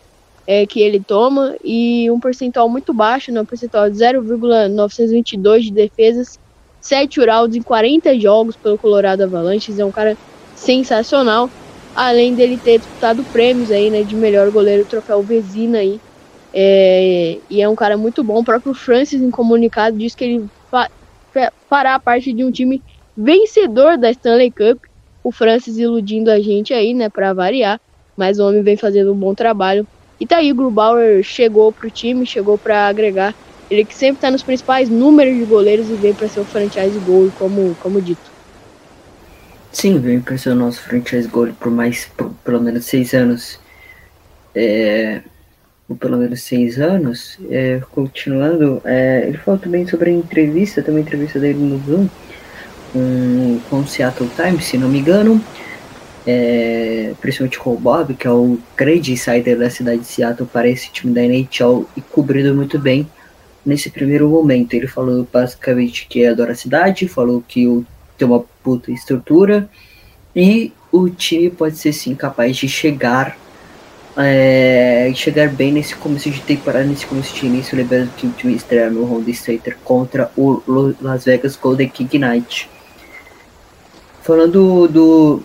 é, 0.47 0.65
que 0.67 0.79
ele 0.81 1.03
toma 1.03 1.55
e 1.63 2.09
um 2.11 2.19
percentual 2.19 2.69
muito 2.69 2.93
baixo, 2.93 3.31
né, 3.31 3.41
um 3.41 3.45
percentual 3.45 3.89
de 3.89 3.97
0,922 3.97 5.65
de 5.65 5.71
defesas, 5.73 6.37
7 6.81 7.19
rounds 7.25 7.55
em 7.57 7.63
40 7.63 8.17
jogos 8.19 8.57
pelo 8.57 8.77
Colorado 8.77 9.23
Avalanche. 9.23 9.79
É 9.79 9.85
um 9.85 9.91
cara 9.91 10.17
sensacional. 10.53 11.51
Além 11.93 12.35
dele 12.35 12.59
ter 12.59 12.79
disputado 12.79 13.25
prêmios 13.27 13.69
aí, 13.71 13.89
né, 13.91 14.03
de 14.03 14.15
melhor 14.15 14.49
goleiro, 14.51 14.85
troféu 14.87 15.23
Vezina 15.23 15.79
aí. 15.79 15.99
É, 16.53 17.37
e 17.49 17.61
é 17.61 17.69
um 17.69 17.75
cara 17.75 17.97
muito 17.97 18.23
bom. 18.23 18.39
O 18.39 18.43
próprio 18.43 18.73
Francis, 18.73 19.21
em 19.21 19.31
comunicado, 19.31 19.97
diz 19.97 20.15
que 20.15 20.23
ele 20.23 20.49
fa 20.69 20.89
fará 21.69 21.97
parte 21.97 22.33
de 22.33 22.43
um 22.43 22.51
time 22.51 22.81
vencedor 23.15 23.97
da 23.97 24.11
Stanley 24.11 24.51
Cup. 24.51 24.83
O 25.23 25.31
Francis 25.31 25.77
iludindo 25.77 26.29
a 26.29 26.39
gente 26.39 26.73
aí, 26.73 26.93
né, 26.93 27.07
para 27.07 27.33
variar. 27.33 27.79
Mas 28.17 28.39
o 28.39 28.47
homem 28.47 28.61
vem 28.61 28.75
fazendo 28.75 29.13
um 29.13 29.15
bom 29.15 29.33
trabalho. 29.33 29.87
E 30.19 30.27
tá 30.27 30.37
aí, 30.37 30.51
o 30.51 30.55
Grubauer 30.55 31.23
chegou 31.23 31.71
pro 31.71 31.89
time, 31.89 32.25
chegou 32.25 32.57
para 32.57 32.87
agregar. 32.87 33.33
Ele 33.69 33.85
que 33.85 33.95
sempre 33.95 34.21
tá 34.21 34.29
nos 34.29 34.43
principais 34.43 34.89
números 34.89 35.37
de 35.37 35.45
goleiros 35.45 35.89
e 35.89 35.93
veio 35.93 36.13
para 36.13 36.27
ser 36.27 36.41
o 36.41 36.45
franchise 36.45 36.99
goal, 36.99 37.31
como, 37.39 37.73
como 37.81 38.01
dito. 38.01 38.29
Sim, 39.71 39.99
veio 39.99 40.21
para 40.21 40.37
ser 40.37 40.49
o 40.49 40.55
nosso 40.55 40.81
franchise 40.81 41.27
goal 41.29 41.47
por 41.57 41.71
mais, 41.71 42.05
por, 42.17 42.29
pelo 42.43 42.59
menos 42.59 42.83
seis 42.83 43.13
anos. 43.13 43.57
É, 44.53 45.21
por 45.95 46.07
pelo 46.09 46.17
menos 46.17 46.41
seis 46.41 46.79
anos. 46.79 47.37
É, 47.49 47.81
continuando, 47.91 48.81
é, 48.85 49.25
ele 49.27 49.37
falou 49.37 49.59
também 49.59 49.87
sobre 49.87 50.09
a 50.09 50.13
entrevista, 50.13 50.81
também 50.81 51.03
a 51.03 51.05
entrevista 51.05 51.39
dele 51.39 51.59
no 51.59 51.77
Zoom, 51.79 52.07
com, 53.69 53.79
o 53.79 53.87
Seattle 53.87 54.29
Times, 54.35 54.65
se 54.65 54.77
não 54.77 54.89
me 54.89 54.99
engano, 54.99 55.41
é, 56.27 57.13
principalmente 57.19 57.57
com 57.57 57.73
o 57.73 57.77
Bob, 57.77 58.13
que 58.13 58.27
é 58.27 58.31
o 58.31 58.59
grande 58.75 59.13
insider 59.13 59.57
da 59.57 59.69
cidade 59.69 60.01
de 60.01 60.07
Seattle 60.07 60.47
para 60.51 60.67
esse 60.67 60.91
time 60.91 61.13
da 61.13 61.21
NHL 61.21 61.87
e 61.95 62.01
cobrindo 62.01 62.53
muito 62.53 62.77
bem 62.77 63.07
nesse 63.65 63.89
primeiro 63.89 64.29
momento. 64.29 64.73
Ele 64.73 64.87
falou 64.87 65.27
basicamente 65.31 66.07
que 66.07 66.25
adora 66.25 66.51
a 66.51 66.55
cidade, 66.55 67.07
falou 67.07 67.43
que 67.47 67.65
tem 68.17 68.27
uma 68.27 68.43
puta 68.63 68.91
estrutura 68.91 69.69
e 70.35 70.73
o 70.91 71.09
time 71.09 71.49
pode 71.49 71.77
ser 71.77 71.93
sim 71.93 72.13
capaz 72.13 72.57
de 72.57 72.67
chegar 72.67 73.37
é, 74.17 75.11
chegar 75.15 75.49
bem 75.49 75.71
nesse 75.71 75.95
começo 75.95 76.29
de 76.29 76.41
temporada, 76.41 76.85
nesse 76.85 77.05
começo 77.05 77.33
de 77.33 77.45
início, 77.45 77.77
lembrando 77.77 78.11
que 78.15 78.27
o 78.27 78.31
time 78.31 78.53
estreia 78.55 78.89
no 78.89 79.05
Honda 79.05 79.33
Center 79.33 79.77
contra 79.83 80.31
o 80.35 80.61
Las 81.01 81.25
Vegas 81.25 81.55
Golden 81.55 81.89
King 81.89 82.19
Knight. 82.19 82.69
Falando 84.21 84.87
do, 84.87 85.41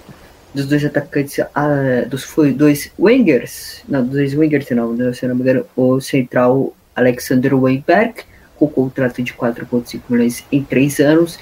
dos 0.52 0.66
dois 0.66 0.85
atacantes, 0.85 1.40
ah, 1.54 2.04
dos 2.08 2.25
foi, 2.25 2.52
dois 2.52 2.90
wingers, 2.99 3.82
não, 3.88 4.04
dois 4.04 4.35
wingers 4.35 4.68
não, 4.70 5.14
se 5.14 5.26
não 5.26 5.35
me 5.35 5.42
engano, 5.42 5.64
o 5.76 6.00
central 6.00 6.75
Alexander 6.94 7.54
Weinberg, 7.54 8.14
com 8.58 8.66
contrato 8.66 9.23
de 9.23 9.32
4,5 9.32 10.00
milhões 10.08 10.44
em 10.50 10.62
3 10.62 11.00
anos, 11.00 11.38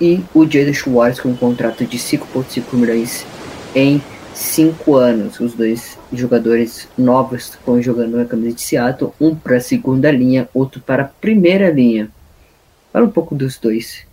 e 0.00 0.20
o 0.34 0.44
Jaden 0.44 0.72
Schwartz 0.72 1.20
com 1.20 1.28
um 1.28 1.36
contrato 1.36 1.84
de 1.84 1.98
5,5 1.98 2.62
milhões 2.72 3.26
em 3.74 4.02
5 4.34 4.94
anos. 4.96 5.40
Os 5.40 5.54
dois 5.54 5.98
jogadores 6.12 6.88
novos 6.98 7.50
estão 7.50 7.80
jogando 7.80 8.16
na 8.16 8.24
camisa 8.24 8.54
de 8.54 8.62
Seattle, 8.62 9.12
um 9.20 9.34
para 9.34 9.56
a 9.56 9.60
segunda 9.60 10.10
linha, 10.10 10.48
outro 10.52 10.80
para 10.80 11.04
a 11.04 11.06
primeira 11.06 11.70
linha. 11.70 12.10
Fala 12.92 13.06
um 13.06 13.10
pouco 13.10 13.34
dos 13.34 13.58
dois. 13.58 14.04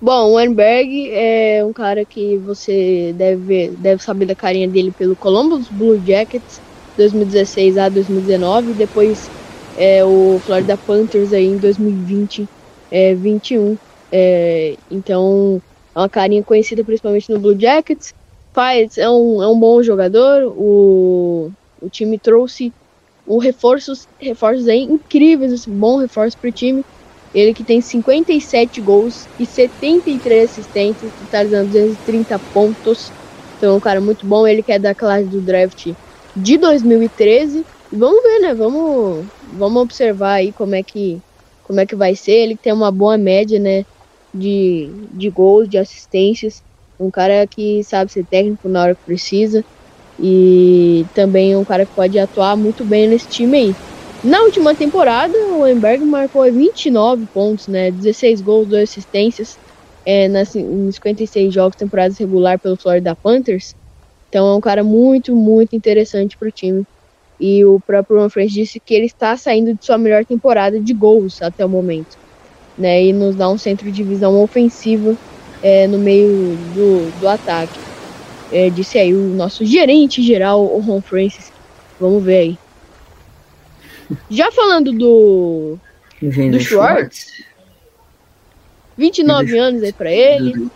Bom, 0.00 0.30
o 0.30 0.34
Weinberg 0.34 1.10
é 1.10 1.64
um 1.64 1.72
cara 1.72 2.04
que 2.04 2.36
você 2.36 3.14
deve, 3.16 3.68
deve 3.78 4.02
saber 4.02 4.26
da 4.26 4.34
carinha 4.34 4.68
dele 4.68 4.92
pelo 4.96 5.16
Columbus 5.16 5.68
Blue 5.68 6.00
Jackets 6.06 6.60
2016 6.96 7.78
a 7.78 7.88
2019, 7.88 8.74
depois 8.74 9.30
é, 9.76 10.04
o 10.04 10.40
Florida 10.44 10.76
Panthers 10.76 11.32
aí 11.32 11.46
em 11.46 11.56
2020 11.56 12.48
é, 12.90 13.14
21. 13.14 13.76
É, 14.12 14.76
então 14.90 15.60
é 15.94 15.98
uma 15.98 16.08
carinha 16.08 16.42
conhecida 16.42 16.84
principalmente 16.84 17.30
no 17.30 17.38
Blue 17.38 17.58
Jackets. 17.58 18.14
Faz, 18.56 18.96
é 18.98 19.08
um, 19.10 19.42
é 19.42 19.48
um 19.48 19.60
bom 19.60 19.82
jogador. 19.82 20.44
O, 20.56 21.52
o 21.82 21.90
time 21.90 22.18
trouxe 22.18 22.74
um 23.26 23.38
reforços, 23.38 24.08
reforços 24.20 24.66
aí 24.68 24.80
incríveis, 24.82 25.66
um 25.68 25.78
bom 25.78 25.98
reforço 25.98 26.38
para 26.40 26.48
o 26.50 26.52
time. 26.52 26.82
Ele 27.34 27.52
que 27.52 27.64
tem 27.64 27.82
57 27.82 28.80
gols 28.80 29.28
e 29.38 29.46
73 29.46 30.50
assistências, 30.50 31.12
totalizando 31.14 31.66
230 31.66 32.40
pontos. 32.52 33.12
Então 33.56 33.74
é 33.74 33.76
um 33.76 33.80
cara 33.80 34.00
muito 34.00 34.26
bom. 34.26 34.46
Ele 34.46 34.62
que 34.62 34.72
é 34.72 34.78
da 34.78 34.94
classe 34.94 35.28
do 35.28 35.42
draft 35.42 35.92
de 36.34 36.58
2013. 36.58 37.66
E 37.92 37.96
vamos 37.98 38.22
ver, 38.22 38.40
né? 38.40 38.54
Vamos, 38.54 39.28
vamos 39.42 39.82
observar 39.82 40.34
aí 40.36 40.52
como 40.52 40.74
é 40.74 40.82
que 40.82 41.22
como 41.62 41.80
é 41.80 41.86
que 41.86 41.96
vai 41.96 42.16
ser. 42.16 42.32
Ele 42.32 42.56
tem 42.56 42.72
uma 42.72 42.90
boa 42.92 43.18
média, 43.18 43.60
né? 43.60 43.84
De, 44.34 45.08
de 45.12 45.30
gols, 45.30 45.68
de 45.68 45.76
assistências. 45.78 46.62
Um 46.98 47.10
cara 47.10 47.46
que 47.46 47.82
sabe 47.84 48.10
ser 48.10 48.24
técnico 48.26 48.68
na 48.68 48.82
hora 48.82 48.94
que 48.94 49.04
precisa. 49.04 49.64
E 50.18 51.04
também 51.14 51.54
um 51.56 51.64
cara 51.64 51.84
que 51.84 51.94
pode 51.94 52.18
atuar 52.18 52.56
muito 52.56 52.84
bem 52.84 53.06
nesse 53.06 53.28
time 53.28 53.58
aí. 53.58 53.74
Na 54.24 54.40
última 54.42 54.74
temporada, 54.74 55.32
o 55.58 55.66
Emberg 55.66 56.02
marcou 56.04 56.50
29 56.50 57.26
pontos, 57.26 57.68
né? 57.68 57.90
16 57.90 58.40
gols, 58.40 58.66
2 58.66 58.90
assistências 58.90 59.58
é, 60.06 60.26
nas, 60.28 60.54
em 60.56 60.90
56 60.90 61.52
jogos, 61.52 61.76
temporadas 61.76 62.16
regular 62.16 62.58
pelo 62.58 62.76
Florida 62.76 63.14
Panthers. 63.14 63.74
Então 64.28 64.48
é 64.48 64.54
um 64.54 64.60
cara 64.60 64.82
muito, 64.82 65.36
muito 65.36 65.76
interessante 65.76 66.36
para 66.36 66.48
o 66.48 66.52
time. 66.52 66.84
E 67.38 67.64
o 67.64 67.78
próprio 67.80 68.28
Francis 68.30 68.54
disse 68.54 68.80
que 68.80 68.94
ele 68.94 69.06
está 69.06 69.36
saindo 69.36 69.74
de 69.74 69.84
sua 69.84 69.98
melhor 69.98 70.24
temporada 70.24 70.80
de 70.80 70.94
gols 70.94 71.42
até 71.42 71.64
o 71.64 71.68
momento. 71.68 72.16
Né, 72.78 73.04
e 73.04 73.12
nos 73.12 73.34
dá 73.34 73.48
um 73.48 73.56
centro 73.56 73.90
de 73.90 74.02
visão 74.02 74.38
ofensiva 74.42 75.16
é, 75.62 75.86
no 75.86 75.98
meio 75.98 76.56
do, 76.74 77.20
do 77.20 77.28
ataque. 77.28 77.78
É, 78.52 78.70
disse 78.70 78.98
aí 78.98 79.12
o 79.12 79.34
nosso 79.34 79.64
gerente 79.64 80.22
geral, 80.22 80.64
o 80.64 80.80
Ron 80.80 81.00
Francis. 81.00 81.52
Vamos 82.00 82.22
ver 82.22 82.38
aí. 82.38 82.58
Já 84.30 84.50
falando 84.52 84.92
do. 84.92 85.78
do 86.22 86.60
Schwartz. 86.60 87.44
29 88.96 89.52
do 89.52 89.58
anos 89.58 89.82
aí 89.82 89.92
pra 89.92 90.10
ele. 90.10 90.70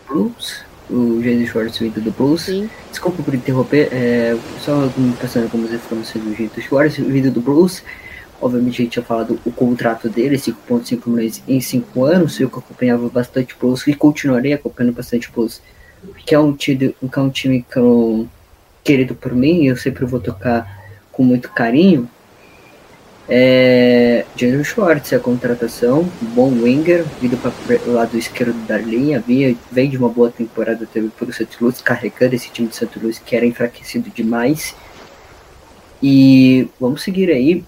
O 0.90 1.20
Jason 1.22 1.46
Schwartz 1.46 1.78
vindo 1.78 2.00
do 2.00 2.10
Blues. 2.10 2.42
Sim. 2.42 2.68
Desculpa 2.90 3.22
por 3.22 3.32
interromper, 3.32 3.88
é, 3.92 4.36
só 4.60 4.90
passando 5.20 5.44
algumas 5.44 5.72
informações 5.72 6.24
do 6.24 6.34
Jason 6.34 6.60
Schwartz 6.60 6.96
vindo 6.96 7.30
do 7.30 7.40
Blues. 7.40 7.82
Obviamente 8.40 8.74
a 8.74 8.84
gente 8.84 8.92
tinha 8.92 9.04
falado 9.04 9.38
o 9.44 9.52
contrato 9.52 10.08
dele, 10.08 10.36
5.5 10.36 11.08
milhões 11.08 11.42
em 11.46 11.60
5 11.60 12.04
anos. 12.04 12.40
Eu 12.40 12.48
que 12.48 12.58
acompanhava 12.58 13.08
bastante 13.08 13.54
Blues 13.58 13.86
e 13.86 13.94
continuarei 13.94 14.52
acompanhando 14.52 14.94
bastante 14.94 15.30
Blues. 15.30 15.60
Que 16.24 16.34
é 16.34 16.38
um 16.38 16.54
time, 16.54 16.94
é 17.00 17.20
um 17.20 17.30
time 17.30 17.62
que 17.70 17.78
eu, 17.78 18.26
querido 18.82 19.14
por 19.14 19.34
mim, 19.34 19.66
eu 19.66 19.76
sempre 19.76 20.06
vou 20.06 20.20
tocar 20.20 20.80
com 21.12 21.22
muito 21.22 21.50
carinho. 21.50 22.08
É, 23.32 24.24
Jason 24.34 24.64
Schwartz, 24.64 25.12
a 25.12 25.20
contratação, 25.20 26.10
bom 26.34 26.48
winger, 26.48 27.04
vindo 27.20 27.36
para 27.36 27.52
o 27.88 27.92
lado 27.92 28.18
esquerdo 28.18 28.56
da 28.66 28.76
linha, 28.76 29.20
vinha, 29.20 29.54
vem 29.70 29.88
de 29.88 29.96
uma 29.96 30.08
boa 30.08 30.30
temporada 30.30 30.84
também 30.92 31.12
o 31.20 31.32
Santos 31.32 31.60
Luz, 31.60 31.80
carregando 31.80 32.34
esse 32.34 32.50
time 32.50 32.66
de 32.66 32.74
Santos 32.74 33.00
Luz 33.00 33.20
que 33.20 33.36
era 33.36 33.46
enfraquecido 33.46 34.10
demais. 34.10 34.74
E 36.02 36.66
vamos 36.80 37.02
seguir 37.02 37.30
aí. 37.30 37.62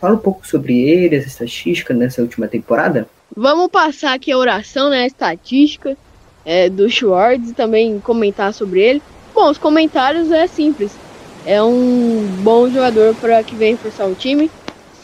Fala 0.00 0.14
um 0.14 0.18
pouco 0.18 0.46
sobre 0.46 0.78
ele, 0.78 1.16
essa 1.16 1.28
estatística 1.28 1.92
nessa 1.92 2.22
última 2.22 2.46
temporada. 2.46 3.08
Vamos 3.36 3.68
passar 3.68 4.14
aqui 4.14 4.32
a 4.32 4.38
oração, 4.38 4.90
né? 4.90 5.02
A 5.02 5.06
estatística 5.06 5.96
é, 6.44 6.68
do 6.68 6.88
Schwartz 6.88 7.50
e 7.50 7.54
também 7.54 8.00
comentar 8.00 8.54
sobre 8.54 8.80
ele. 8.80 9.02
Bom, 9.34 9.50
os 9.50 9.58
comentários 9.58 10.30
é 10.30 10.46
simples. 10.46 10.92
É 11.44 11.62
um 11.62 12.26
bom 12.42 12.68
jogador 12.68 13.14
para 13.16 13.42
que 13.42 13.54
vem 13.54 13.72
reforçar 13.72 14.06
o 14.06 14.14
time 14.14 14.50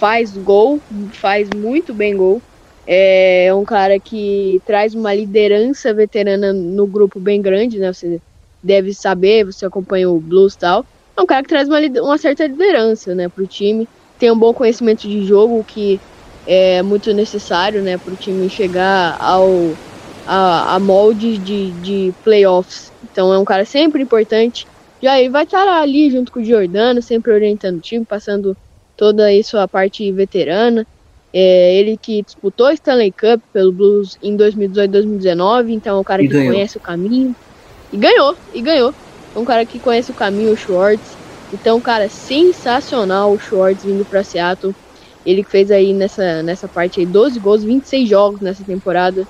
faz 0.05 0.37
gol, 0.37 0.81
faz 1.13 1.49
muito 1.57 1.95
bem 1.95 2.15
gol. 2.15 2.43
É 2.87 3.51
um 3.55 3.65
cara 3.65 3.99
que 3.99 4.61
traz 4.67 4.95
uma 4.95 5.15
liderança 5.15 5.95
veterana 5.95 6.53
no 6.53 6.87
grupo 6.87 7.19
bem 7.19 7.41
grande, 7.41 7.79
né? 7.79 7.91
Você 7.91 8.21
deve 8.63 8.93
saber, 8.93 9.45
você 9.45 9.65
acompanha 9.65 10.11
o 10.11 10.21
Blues 10.21 10.53
e 10.53 10.59
tal. 10.59 10.85
É 11.17 11.23
um 11.23 11.27
cara 11.27 11.43
que 11.43 11.49
traz 11.49 11.69
uma, 11.69 11.79
uma 12.03 12.19
certa 12.19 12.47
liderança, 12.47 13.15
né, 13.15 13.29
pro 13.31 13.47
time. 13.47 13.89
Tem 14.25 14.31
um 14.31 14.39
bom 14.39 14.55
conhecimento 14.55 15.03
de 15.03 15.23
jogo, 15.27 15.63
que 15.67 16.01
é 16.47 16.83
muito 16.83 17.13
necessário, 17.13 17.83
né, 17.83 17.99
pro 17.99 18.17
time 18.17 18.49
chegar 18.49 19.19
ao 19.21 19.77
a, 20.25 20.77
a 20.77 20.81
molde 20.81 21.39
de, 21.39 21.75
de 21.75 22.15
playoffs. 22.23 22.91
Então 23.03 23.35
é 23.35 23.39
um 23.39 23.45
cara 23.45 23.67
sempre 23.67 24.03
importante. 24.03 24.67
E 25.03 25.07
aí 25.07 25.29
vai 25.29 25.45
estar 25.45 25.69
ali 25.83 26.11
junto 26.11 26.33
com 26.33 26.41
o 26.41 26.45
Jordano, 26.45 27.03
sempre 27.03 27.35
orientando 27.35 27.77
o 27.77 27.81
time, 27.83 28.07
passando 28.07 28.57
toda 28.97 29.31
isso 29.31 29.59
a 29.59 29.69
parte 29.69 30.11
veterana. 30.11 30.87
É, 31.31 31.75
ele 31.75 31.99
que 31.99 32.23
disputou 32.23 32.69
a 32.69 32.73
Stanley 32.73 33.13
Cup 33.13 33.43
pelo 33.53 33.73
Blues 33.73 34.17
em 34.23 34.35
2018 34.39 34.91
2019, 34.91 35.75
então 35.75 35.99
é 35.99 36.01
um 36.01 36.05
cara 36.05 36.23
E 36.23 36.27
que 36.29 36.33
ganhou. 36.33 36.55
conhece 36.55 36.79
o 36.79 36.81
caminho. 36.81 37.37
E 37.93 37.99
ganhou, 37.99 38.35
e 38.55 38.63
ganhou. 38.63 38.95
É 39.35 39.39
um 39.39 39.45
cara 39.45 39.67
que 39.67 39.79
conhece 39.79 40.11
o 40.11 40.15
caminho, 40.15 40.51
o 40.53 40.57
Schwartz. 40.57 41.19
Então, 41.55 41.81
cara, 41.81 42.09
sensacional 42.09 43.33
o 43.33 43.39
Schwartz 43.39 43.85
vindo 43.85 44.05
pra 44.05 44.25
Seattle. 44.25 44.75
Ele 45.25 45.45
que 45.45 45.51
fez 45.51 45.71
aí 45.71 45.95
nessa, 45.95 46.43
nessa 46.43 46.69
parte 46.69 46.99
aí 47.01 47.07
12 47.07 47.39
gols, 47.39 47.63
26 47.65 48.09
jogos 48.09 48.41
nessa 48.41 48.65
temporada 48.65 49.25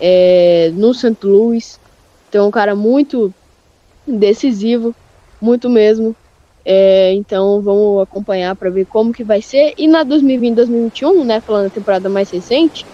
é, 0.00 0.70
no 0.72 0.94
St. 0.94 1.14
Louis. 1.22 1.78
Então, 2.28 2.48
um 2.48 2.50
cara 2.50 2.74
muito 2.74 3.30
decisivo, 4.06 4.94
muito 5.40 5.68
mesmo. 5.68 6.16
É, 6.64 7.12
então, 7.12 7.62
vamos 7.62 8.02
acompanhar 8.02 8.56
para 8.56 8.70
ver 8.70 8.86
como 8.86 9.12
que 9.12 9.22
vai 9.22 9.42
ser. 9.42 9.74
E 9.76 9.86
na 9.86 10.02
2020-2021, 10.02 11.24
né, 11.26 11.40
falando 11.42 11.64
da 11.64 11.70
temporada 11.70 12.08
mais 12.08 12.30
recente, 12.30 12.86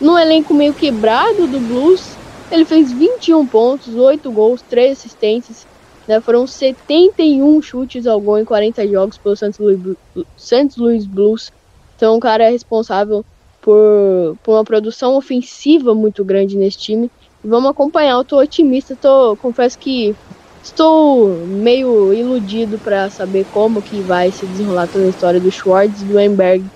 no 0.00 0.18
elenco 0.18 0.54
meio 0.54 0.74
quebrado 0.74 1.46
do 1.46 1.60
Blues, 1.60 2.00
ele 2.50 2.64
fez 2.64 2.90
21 2.90 3.46
pontos, 3.46 3.94
8 3.94 4.32
gols, 4.32 4.62
3 4.62 4.98
assistências. 4.98 5.66
Né, 6.10 6.20
foram 6.20 6.44
71 6.44 7.62
chutes 7.62 8.04
ao 8.04 8.20
gol 8.20 8.36
em 8.36 8.44
40 8.44 8.84
jogos 8.88 9.16
pelo 9.16 9.36
Blu- 9.78 9.96
St. 10.36 10.68
Louis 10.76 11.06
Blues. 11.06 11.52
Então, 11.94 12.16
o 12.16 12.20
cara 12.20 12.42
é 12.42 12.50
responsável 12.50 13.24
por, 13.60 14.36
por 14.42 14.54
uma 14.54 14.64
produção 14.64 15.14
ofensiva 15.16 15.94
muito 15.94 16.24
grande 16.24 16.56
nesse 16.56 16.78
time. 16.78 17.08
E 17.44 17.48
vamos 17.48 17.70
acompanhar, 17.70 18.14
eu 18.14 18.24
tô 18.24 18.40
otimista, 18.40 18.96
tô, 19.00 19.36
confesso 19.36 19.78
que 19.78 20.12
estou 20.60 21.46
meio 21.46 22.12
iludido 22.12 22.80
para 22.80 23.08
saber 23.08 23.44
como 23.48 23.80
que 23.80 24.02
vai 24.02 24.32
se 24.32 24.48
desenrolar 24.48 24.88
toda 24.88 25.04
a 25.06 25.10
história 25.10 25.40
do 25.40 25.48
Schwartz 25.48 26.00
e 26.00 26.06
do 26.08 26.18
Emberg, 26.18 26.66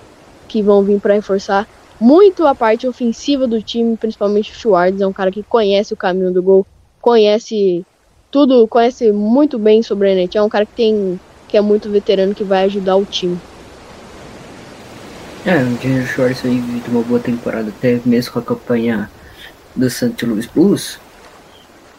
que 0.47 0.63
vão 0.63 0.81
vir 0.85 1.01
para 1.01 1.15
reforçar 1.15 1.67
muito 1.99 2.47
a 2.47 2.55
parte 2.55 2.87
ofensiva 2.87 3.49
do 3.49 3.61
time, 3.61 3.97
principalmente 3.97 4.53
o 4.53 4.55
Schwartz, 4.55 5.01
é 5.01 5.05
um 5.05 5.11
cara 5.11 5.29
que 5.29 5.43
conhece 5.43 5.93
o 5.93 5.97
caminho 5.97 6.31
do 6.31 6.41
gol, 6.41 6.65
conhece 7.01 7.85
tudo, 8.35 8.67
conhece 8.67 9.13
muito 9.13 9.57
bem 9.57 9.81
sobre 9.81 10.09
a 10.09 10.13
NHL, 10.13 10.39
é 10.39 10.41
um 10.41 10.49
cara 10.49 10.65
que 10.65 10.73
tem 10.73 11.17
que 11.47 11.55
é 11.55 11.61
muito 11.61 11.89
veterano 11.89 12.35
que 12.35 12.43
vai 12.43 12.65
ajudar 12.65 12.97
o 12.97 13.05
time. 13.05 13.39
É, 15.45 15.55
o 15.55 15.81
Junior 15.81 16.05
Schwartz 16.05 16.43
aí 16.43 16.59
vive 16.59 16.89
uma 16.89 17.01
boa 17.01 17.21
temporada, 17.21 17.69
até 17.69 17.97
mesmo 18.05 18.33
com 18.33 18.39
a 18.39 18.41
campanha 18.41 19.09
do 19.73 19.89
St. 19.89 20.25
Louis 20.25 20.47
Blues. 20.47 20.99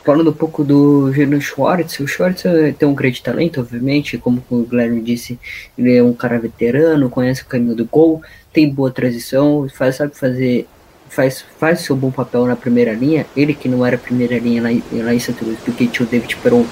Falando 0.05 0.29
um 0.29 0.35
pouco 0.35 0.63
do 0.63 1.11
Junior 1.11 1.41
Schwartz, 1.41 2.01
o 2.01 2.07
Schwartz 2.07 2.45
eh, 2.45 2.75
tem 2.79 2.87
um 2.87 2.95
grande 2.95 3.23
talento, 3.23 3.63
obviamente, 3.63 4.19
como 4.19 4.45
o 4.51 4.63
Guilherme 4.63 5.01
disse, 5.01 5.39
ele 5.79 5.97
é 5.97 6.03
um 6.03 6.13
cara 6.13 6.39
veterano, 6.39 7.09
conhece 7.09 7.45
o 7.45 7.47
caminho 7.47 7.75
do 7.75 7.87
gol, 7.87 8.21
tem 8.53 8.69
boa 8.69 8.91
transição, 8.91 9.67
faz, 9.75 9.97
sabe 9.97 10.15
fazer, 10.15 10.69
faz, 11.17 11.45
faz 11.59 11.81
seu 11.81 11.97
bom 11.97 12.11
papel 12.11 12.45
na 12.45 12.55
primeira 12.55 12.93
linha. 12.93 13.27
Ele 13.35 13.55
que 13.55 13.69
não 13.69 13.85
era 13.85 13.97
primeira 13.97 14.39
linha 14.39 14.63
lá, 14.63 14.69
lá 14.93 15.15
em 15.15 15.19
St. 15.19 15.35
Louis, 15.43 15.59
porque 15.65 15.87
tinha 15.87 16.07
o 16.07 16.11
David 16.11 16.37
Perron, 16.37 16.67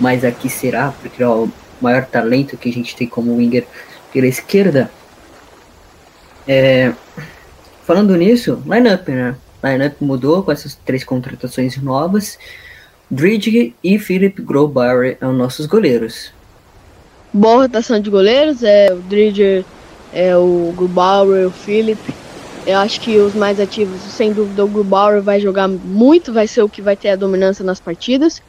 mas 0.00 0.24
aqui 0.24 0.48
será, 0.48 0.92
porque 1.00 1.22
é 1.22 1.28
o 1.28 1.48
maior 1.80 2.06
talento 2.06 2.56
que 2.56 2.70
a 2.70 2.72
gente 2.72 2.96
tem 2.96 3.06
como 3.06 3.36
winger 3.36 3.66
pela 4.10 4.26
esquerda. 4.26 4.90
É, 6.48 6.92
falando 7.84 8.16
nisso, 8.16 8.62
lineup, 8.64 9.06
né? 9.08 9.36
Lineup 9.62 9.96
mudou 10.00 10.42
com 10.42 10.50
essas 10.50 10.74
três 10.74 11.04
contratações 11.04 11.76
novas. 11.76 12.38
Bridge 13.10 13.74
e 13.84 13.98
Philip 13.98 14.40
Grobauer 14.40 15.18
são 15.20 15.32
nossos 15.32 15.66
goleiros. 15.66 16.32
Boa 17.32 17.62
rotação 17.62 18.00
de 18.00 18.08
goleiros, 18.08 18.62
é 18.62 18.92
o 18.92 18.96
Dridger, 18.96 19.64
é 20.12 20.36
o 20.36 20.72
Grubauer, 20.76 21.46
o 21.46 21.50
Philip. 21.50 22.00
Eu 22.70 22.78
acho 22.78 23.00
que 23.00 23.18
os 23.18 23.34
mais 23.34 23.58
ativos, 23.58 24.00
sem 24.14 24.32
dúvida, 24.32 24.64
o 24.64 24.68
Grubauer 24.68 25.20
vai 25.20 25.40
jogar 25.40 25.66
muito, 25.66 26.32
vai 26.32 26.46
ser 26.46 26.62
o 26.62 26.68
que 26.68 26.80
vai 26.80 26.96
ter 26.96 27.08
a 27.08 27.16
dominância 27.16 27.64
nas 27.64 27.80
partidas. 27.80 28.40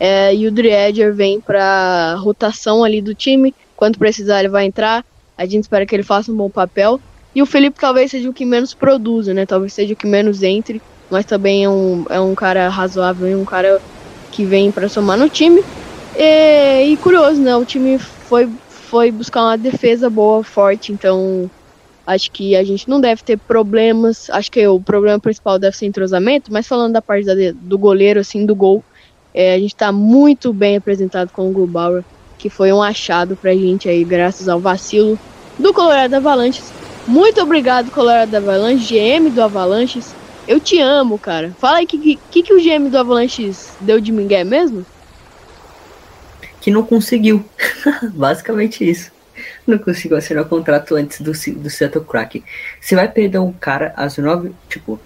É, 0.00 0.34
e 0.34 0.46
o 0.46 0.50
Driedger 0.50 1.14
vem 1.14 1.42
para 1.42 2.14
rotação 2.16 2.82
ali 2.82 3.02
do 3.02 3.14
time. 3.14 3.54
Quando 3.76 3.98
precisar, 3.98 4.40
ele 4.40 4.48
vai 4.48 4.64
entrar. 4.64 5.04
A 5.36 5.44
gente 5.44 5.64
espera 5.64 5.84
que 5.84 5.94
ele 5.94 6.02
faça 6.02 6.32
um 6.32 6.36
bom 6.36 6.48
papel. 6.48 6.98
E 7.34 7.42
o 7.42 7.46
Felipe 7.46 7.78
talvez 7.78 8.10
seja 8.10 8.30
o 8.30 8.32
que 8.32 8.46
menos 8.46 8.72
produza, 8.72 9.34
né? 9.34 9.44
Talvez 9.44 9.74
seja 9.74 9.92
o 9.92 9.96
que 9.96 10.06
menos 10.06 10.42
entre. 10.42 10.80
Mas 11.10 11.26
também 11.26 11.64
é 11.64 11.68
um, 11.68 12.04
é 12.08 12.18
um 12.18 12.34
cara 12.34 12.70
razoável, 12.70 13.26
é 13.26 13.36
um 13.36 13.44
cara 13.44 13.78
que 14.32 14.42
vem 14.46 14.72
para 14.72 14.88
somar 14.88 15.18
no 15.18 15.28
time. 15.28 15.62
E, 16.16 16.92
e 16.92 16.96
curioso, 16.96 17.42
né? 17.42 17.54
O 17.54 17.64
time 17.66 17.98
foi, 17.98 18.48
foi 18.70 19.12
buscar 19.12 19.42
uma 19.42 19.58
defesa 19.58 20.08
boa, 20.08 20.42
forte. 20.42 20.92
Então 20.92 21.50
acho 22.06 22.30
que 22.30 22.54
a 22.54 22.62
gente 22.62 22.88
não 22.88 23.00
deve 23.00 23.22
ter 23.22 23.36
problemas. 23.36 24.30
Acho 24.30 24.50
que 24.50 24.66
o 24.66 24.80
problema 24.80 25.18
principal 25.18 25.58
deve 25.58 25.76
ser 25.76 25.86
entrosamento. 25.86 26.52
Mas 26.52 26.66
falando 26.66 26.92
da 26.92 27.02
parte 27.02 27.26
da, 27.26 27.34
do 27.54 27.76
goleiro, 27.76 28.20
assim, 28.20 28.46
do 28.46 28.54
gol. 28.54 28.84
É, 29.34 29.54
a 29.54 29.58
gente 29.58 29.74
está 29.74 29.92
muito 29.92 30.52
bem 30.52 30.76
apresentado 30.76 31.30
com 31.30 31.50
o 31.50 31.52
Grubauer, 31.52 32.02
que 32.38 32.48
foi 32.48 32.72
um 32.72 32.82
achado 32.82 33.36
pra 33.36 33.52
gente 33.52 33.86
aí, 33.86 34.02
graças 34.02 34.48
ao 34.48 34.58
vacilo 34.58 35.18
do 35.58 35.74
Colorado 35.74 36.14
Avalanches. 36.14 36.72
Muito 37.06 37.40
obrigado, 37.42 37.90
Colorado 37.90 38.34
Avalanche, 38.34 38.94
GM 38.94 39.28
do 39.28 39.42
Avalanches. 39.42 40.14
Eu 40.48 40.58
te 40.58 40.80
amo, 40.80 41.18
cara. 41.18 41.54
Fala 41.58 41.78
aí 41.78 41.84
o 41.84 41.86
que, 41.86 42.18
que, 42.30 42.42
que 42.42 42.54
o 42.54 42.62
GM 42.62 42.88
do 42.88 42.96
Avalanches 42.96 43.72
deu 43.80 44.00
de 44.00 44.10
mingué 44.10 44.42
mesmo? 44.42 44.86
Que 46.60 46.70
não 46.70 46.82
conseguiu. 46.82 47.44
Basicamente 48.14 48.88
isso. 48.88 49.10
Não 49.66 49.78
conseguiu 49.78 50.16
assinar 50.16 50.44
o 50.44 50.48
contrato 50.48 50.94
antes 50.94 51.20
do, 51.20 51.32
do 51.32 51.70
Seattle 51.70 52.04
Kraken. 52.04 52.42
Você 52.80 52.94
vai 52.94 53.08
perder 53.08 53.38
um 53.38 53.52
cara 53.52 53.92
às 53.96 54.16
nove. 54.18 54.52
Tipo, 54.68 55.00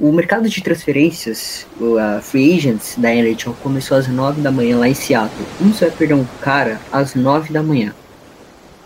o 0.00 0.12
mercado 0.12 0.48
de 0.48 0.62
transferências, 0.62 1.66
a 2.00 2.20
Free 2.20 2.56
Agents 2.56 2.94
da 2.96 3.12
NHL 3.12 3.52
começou 3.62 3.96
às 3.96 4.06
9 4.06 4.40
da 4.40 4.50
manhã 4.50 4.78
lá 4.78 4.88
em 4.88 4.94
Seattle. 4.94 5.46
Como 5.58 5.74
você 5.74 5.86
vai 5.86 5.96
perder 5.96 6.14
um 6.14 6.26
cara 6.40 6.80
às 6.92 7.14
9 7.14 7.52
da 7.52 7.62
manhã 7.62 7.92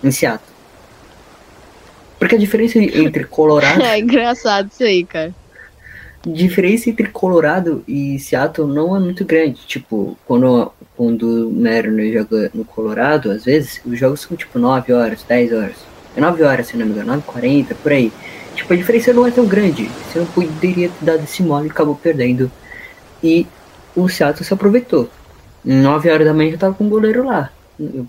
em 0.02 0.10
Seattle? 0.10 0.50
Porque 2.18 2.36
a 2.36 2.38
diferença 2.38 2.78
entre 2.78 3.24
Colorado. 3.24 3.82
é 3.84 3.98
engraçado 3.98 4.70
isso 4.72 4.84
aí, 4.84 5.04
cara. 5.04 5.34
A 6.24 6.30
diferença 6.30 6.88
entre 6.88 7.08
Colorado 7.08 7.84
e 7.86 8.18
Seattle 8.18 8.68
não 8.68 8.96
é 8.96 9.00
muito 9.00 9.24
grande. 9.24 9.60
Tipo, 9.66 10.16
quando, 10.24 10.72
quando 11.02 11.48
o 11.48 11.50
Mariner 11.50 12.12
joga 12.12 12.48
no 12.54 12.64
Colorado, 12.64 13.32
às 13.32 13.44
vezes, 13.44 13.80
os 13.84 13.98
jogos 13.98 14.20
são 14.20 14.36
tipo 14.36 14.56
9 14.56 14.92
horas, 14.92 15.24
10 15.24 15.52
horas. 15.52 15.76
É 16.16 16.20
9 16.20 16.44
horas, 16.44 16.68
se 16.68 16.76
não 16.76 16.86
me 16.86 16.92
engano, 16.92 17.08
9 17.08 17.22
40 17.26 17.74
por 17.74 17.90
aí. 17.90 18.12
Tipo, 18.54 18.72
a 18.72 18.76
diferença 18.76 19.12
não 19.12 19.26
é 19.26 19.32
tão 19.32 19.44
grande. 19.44 19.86
Você 19.86 20.20
não 20.20 20.26
poderia 20.26 20.88
ter 20.90 21.04
dado 21.04 21.24
esse 21.24 21.42
mole 21.42 21.66
e 21.66 21.70
acabou 21.72 21.96
perdendo. 21.96 22.48
E 23.20 23.48
o 23.96 24.08
Seattle 24.08 24.44
se 24.44 24.54
aproveitou. 24.54 25.10
9 25.64 26.08
horas 26.08 26.24
da 26.24 26.32
manhã 26.32 26.52
já 26.52 26.58
tava 26.58 26.74
com 26.74 26.86
o 26.86 26.88
goleiro 26.88 27.26
lá, 27.26 27.50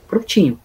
prontinho. 0.07 0.59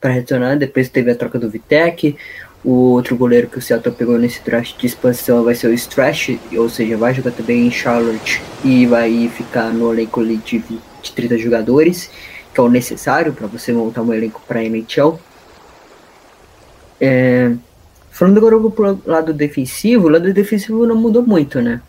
Para 0.00 0.10
retornar, 0.10 0.58
depois 0.58 0.88
teve 0.88 1.12
a 1.12 1.14
troca 1.14 1.38
do 1.38 1.48
Vitek. 1.48 2.16
O 2.64 2.90
outro 2.90 3.14
goleiro 3.14 3.46
que 3.46 3.58
o 3.58 3.62
Seattle 3.62 3.94
pegou 3.94 4.18
nesse 4.18 4.42
draft 4.42 4.76
de 4.76 4.86
expansão 4.86 5.44
vai 5.44 5.54
ser 5.54 5.68
o 5.68 5.72
Strash, 5.72 6.40
ou 6.56 6.68
seja, 6.68 6.96
vai 6.96 7.14
jogar 7.14 7.30
também 7.30 7.68
em 7.68 7.70
Charlotte 7.70 8.42
e 8.64 8.86
vai 8.86 9.28
ficar 9.28 9.72
no 9.72 9.92
elenco 9.92 10.24
de, 10.24 10.58
20, 10.58 10.80
de 11.02 11.12
30 11.12 11.38
jogadores, 11.38 12.10
que 12.52 12.60
é 12.60 12.62
o 12.62 12.68
necessário 12.68 13.32
para 13.32 13.46
você 13.46 13.72
montar 13.72 14.02
um 14.02 14.12
elenco 14.12 14.40
para 14.46 14.62
NHL. 14.62 15.18
É, 17.00 17.52
Falando 18.12 18.36
agora 18.36 18.70
pro 18.70 19.00
lado 19.06 19.32
defensivo, 19.32 20.06
o 20.06 20.10
lado 20.10 20.30
defensivo 20.34 20.86
não 20.86 20.94
mudou 20.94 21.22
muito, 21.22 21.62
né? 21.62 21.80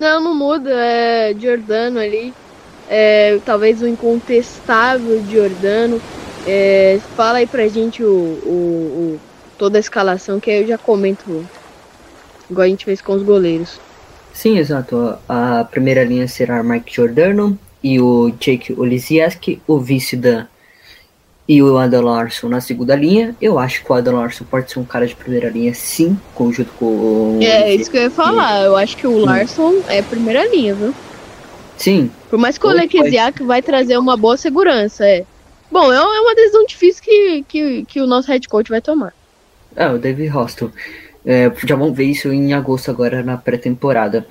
Não, 0.00 0.22
não 0.22 0.34
muda. 0.34 0.70
É 0.70 1.34
Giordano 1.38 2.00
ali. 2.00 2.32
É, 2.88 3.38
talvez 3.44 3.82
o 3.82 3.86
incontestável 3.86 5.22
Giordano. 5.28 6.00
É, 6.46 6.98
fala 7.14 7.38
aí 7.38 7.46
pra 7.46 7.68
gente 7.68 8.02
o, 8.02 8.08
o, 8.08 8.50
o, 8.50 9.20
toda 9.58 9.76
a 9.76 9.80
escalação, 9.80 10.40
que 10.40 10.50
aí 10.50 10.62
eu 10.62 10.66
já 10.66 10.78
comento 10.78 11.46
igual 12.50 12.64
a 12.64 12.68
gente 12.68 12.84
fez 12.84 13.00
com 13.00 13.12
os 13.12 13.22
goleiros. 13.22 13.80
Sim, 14.32 14.58
exato. 14.58 15.16
A 15.28 15.64
primeira 15.64 16.04
linha 16.04 16.28
será 16.28 16.62
Mike 16.62 16.94
Giordano 16.94 17.58
e 17.82 18.00
o 18.00 18.30
Jake 18.38 18.74
Olisiewski, 18.78 19.60
o 19.66 19.78
vice 19.78 20.16
da 20.16 20.46
e 21.48 21.62
o 21.62 21.78
Adam 21.78 22.02
Larson 22.02 22.48
na 22.48 22.60
segunda 22.60 22.96
linha. 22.96 23.34
Eu 23.40 23.58
acho 23.58 23.82
que 23.84 23.90
o 23.90 23.94
Adam 23.94 24.16
Larson 24.16 24.44
pode 24.44 24.70
ser 24.70 24.78
um 24.78 24.84
cara 24.84 25.06
de 25.06 25.14
primeira 25.14 25.48
linha, 25.48 25.72
sim, 25.74 26.18
conjunto 26.34 26.72
com 26.78 26.86
o. 26.86 27.38
É, 27.40 27.74
isso 27.74 27.90
que 27.90 27.96
eu 27.96 28.02
ia 28.02 28.10
falar. 28.10 28.64
Eu 28.64 28.76
acho 28.76 28.96
que 28.96 29.06
o 29.06 29.18
Larson 29.18 29.74
é 29.88 30.02
primeira 30.02 30.46
linha, 30.48 30.74
viu? 30.74 30.94
Sim. 31.76 32.10
Por 32.28 32.38
mais 32.38 32.58
que 32.58 32.66
o 32.66 32.70
Lequesiak 32.70 33.42
vai 33.44 33.62
trazer 33.62 33.96
uma 33.98 34.16
boa 34.16 34.36
segurança, 34.36 35.06
é. 35.06 35.24
Bom, 35.70 35.92
é 35.92 36.00
uma 36.00 36.34
decisão 36.34 36.64
difícil 36.64 37.02
que, 37.02 37.44
que, 37.48 37.84
que 37.84 38.00
o 38.00 38.06
nosso 38.06 38.28
head 38.28 38.48
coach 38.48 38.68
vai 38.68 38.80
tomar. 38.80 39.12
É, 39.74 39.88
o 39.88 39.98
David 39.98 40.28
Hostel. 40.28 40.70
É, 41.26 41.50
já 41.66 41.74
vamos 41.74 41.96
ver 41.96 42.04
isso 42.04 42.32
em 42.32 42.54
agosto 42.54 42.90
agora 42.90 43.22
na 43.22 43.36
pré-temporada. 43.36 44.24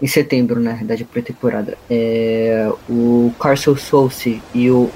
Em 0.00 0.06
setembro, 0.08 0.58
na 0.58 0.72
verdade, 0.72 1.04
pré-temporada. 1.04 1.78
É, 1.88 2.68
o 2.90 3.32
Carson 3.38 3.76
Souce 3.76 4.42
e 4.52 4.68
o 4.68 4.90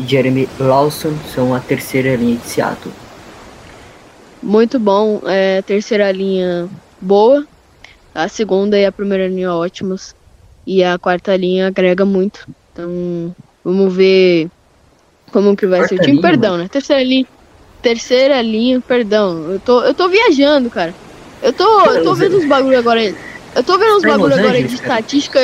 Jeremy 0.00 0.48
Lawson 0.58 1.12
são 1.32 1.54
a 1.54 1.60
terceira 1.60 2.16
linha 2.16 2.36
de 2.36 2.46
Seattle. 2.48 2.92
Muito 4.42 4.80
bom. 4.80 5.20
É, 5.26 5.62
terceira 5.62 6.10
linha 6.10 6.68
boa. 7.00 7.46
A 8.12 8.26
segunda 8.28 8.76
e 8.76 8.84
a 8.84 8.90
primeira 8.90 9.28
linha 9.28 9.54
ótimas. 9.54 10.14
E 10.66 10.82
a 10.82 10.98
quarta 10.98 11.36
linha 11.36 11.68
agrega 11.68 12.04
muito. 12.04 12.44
Então, 12.72 13.34
vamos 13.64 13.94
ver 13.94 14.48
como 15.32 15.56
que 15.56 15.66
vai 15.66 15.80
Quarta 15.80 15.94
ser 15.94 16.00
o 16.00 16.02
time. 16.02 16.12
linha, 16.16 16.22
Perdão, 16.22 16.56
né? 16.58 16.68
Terceira 16.68 17.02
linha. 17.02 17.26
Terceira 17.80 18.42
linha, 18.42 18.80
perdão. 18.82 19.50
Eu 19.52 19.60
tô, 19.60 19.82
eu 19.84 19.94
tô 19.94 20.08
viajando, 20.08 20.70
cara. 20.70 20.96
Eu 21.40 21.52
tô, 21.54 21.64
eu 21.92 22.00
tô 22.00 22.14
vendo 22.16 22.36
uns 22.38 22.44
bagulho 22.44 22.78
agora. 22.78 23.00
Eu 23.54 23.64
tô 23.64 23.78
vendo 23.78 23.96
uns 23.96 24.04
bagulho 24.04 24.34
agora 24.34 24.62
de 24.64 24.74
estatística. 24.74 25.40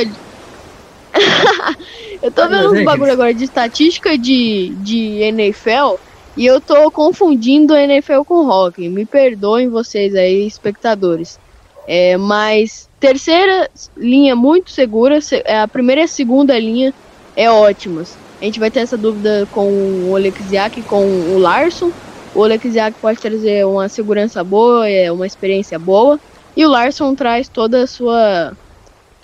eu 2.22 2.32
tô 2.32 2.48
vendo 2.48 2.70
uns 2.72 2.80
bagulho 2.80 3.12
agora 3.12 3.34
de 3.34 3.44
estatística 3.44 4.18
de, 4.18 4.76
de 4.80 5.20
NFL 5.22 5.96
e 6.36 6.44
eu 6.46 6.60
tô 6.60 6.90
confundindo 6.90 7.76
NFL 7.76 8.22
com 8.24 8.46
hockey. 8.48 8.88
Me 8.90 9.06
perdoem 9.06 9.68
vocês 9.68 10.14
aí, 10.14 10.46
espectadores. 10.46 11.38
É, 11.86 12.16
mas 12.16 12.88
terceira 12.98 13.68
linha 13.96 14.34
muito 14.34 14.70
segura, 14.70 15.20
se- 15.20 15.42
é, 15.46 15.60
a 15.60 15.68
primeira 15.68 16.00
e 16.02 16.04
a 16.04 16.08
segunda 16.08 16.58
linha 16.58 16.92
é 17.36 17.50
ótimas. 17.50 18.18
A 18.40 18.44
gente 18.46 18.58
vai 18.58 18.70
ter 18.70 18.80
essa 18.80 18.98
dúvida 18.98 19.46
com 19.50 19.68
o 19.72 20.10
Oleksiak 20.10 20.80
e 20.80 20.84
com 20.84 21.04
o 21.22 21.38
Larson. 21.38 21.92
O 22.34 22.40
Oleksiak 22.40 22.98
pode 23.00 23.20
trazer 23.20 23.64
uma 23.64 23.88
segurança 23.88 24.42
boa, 24.42 24.88
é, 24.88 25.10
uma 25.12 25.26
experiência 25.26 25.78
boa. 25.78 26.18
E 26.56 26.66
o 26.66 26.68
Larson 26.68 27.14
traz 27.14 27.48
toda 27.48 27.82
a 27.82 27.86
sua, 27.86 28.52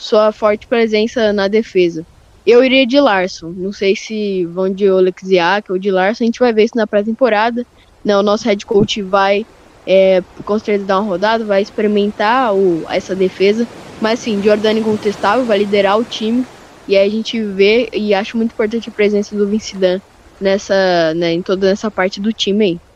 sua 0.01 0.31
forte 0.33 0.66
presença 0.66 1.33
na 1.33 1.49
defesa. 1.49 2.07
Eu 2.46 2.64
iria 2.64 2.87
de 2.87 3.01
Larson. 3.01 3.53
Não 3.57 3.73
sei 3.73 3.96
se 3.96 4.46
vão 4.46 4.73
de 4.73 4.88
Oleksiak 4.88 5.70
ou 5.73 5.79
de 5.79 5.90
Larson. 5.90 6.25
A 6.25 6.27
gente 6.27 6.38
vai 6.38 6.53
ver 6.53 6.64
isso 6.64 6.77
na 6.77 6.87
pré-temporada. 6.87 7.66
Não, 8.05 8.20
o 8.20 8.23
nosso 8.23 8.44
head 8.44 8.64
coach 8.64 9.03
vai 9.03 9.44
é, 9.87 10.23
com 10.44 10.57
dar 10.87 11.01
uma 11.01 11.09
rodada, 11.09 11.44
vai 11.44 11.62
experimentar 11.62 12.55
o, 12.55 12.85
essa 12.88 13.14
defesa. 13.14 13.66
Mas 14.01 14.20
sim, 14.20 14.40
Jordan 14.42 14.73
incontestável, 14.73 15.44
vai 15.44 15.59
liderar 15.59 15.99
o 15.99 16.05
time. 16.05 16.44
E 16.87 16.96
aí 16.96 17.07
a 17.07 17.11
gente 17.11 17.42
vê 17.42 17.88
e 17.92 18.14
acho 18.14 18.37
muito 18.37 18.53
importante 18.53 18.88
a 18.88 18.92
presença 18.92 19.37
do 19.37 19.49
Vince 19.49 19.77
Dan 19.77 19.99
nessa, 20.40 21.12
né, 21.14 21.33
em 21.33 21.42
toda 21.42 21.70
essa 21.70 21.90
parte 21.90 22.20
do 22.20 22.33
time 22.33 22.64
aí. 22.64 22.89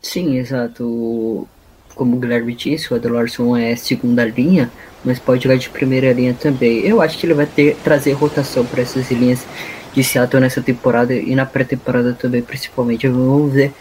Sim, 0.00 0.36
exato. 0.38 1.46
Como 1.94 2.16
o 2.16 2.20
Guilherme 2.20 2.54
disse, 2.54 2.92
o 2.92 2.96
Ed 2.96 3.08
Larson 3.08 3.56
é 3.56 3.74
segunda 3.74 4.24
linha, 4.24 4.70
mas 5.04 5.18
pode 5.18 5.42
jogar 5.42 5.56
de 5.56 5.68
primeira 5.68 6.12
linha 6.12 6.34
também. 6.34 6.80
Eu 6.86 7.00
acho 7.00 7.18
que 7.18 7.26
ele 7.26 7.34
vai 7.34 7.46
ter 7.46 7.76
trazer 7.82 8.12
rotação 8.12 8.64
para 8.64 8.82
essas 8.82 9.10
linhas 9.10 9.44
de 9.92 10.04
Seattle 10.04 10.40
nessa 10.40 10.62
temporada 10.62 11.12
e 11.12 11.34
na 11.34 11.44
pré-temporada 11.44 12.12
também, 12.14 12.40
principalmente. 12.42 13.08
Vamos 13.08 13.52
ver 13.52 13.72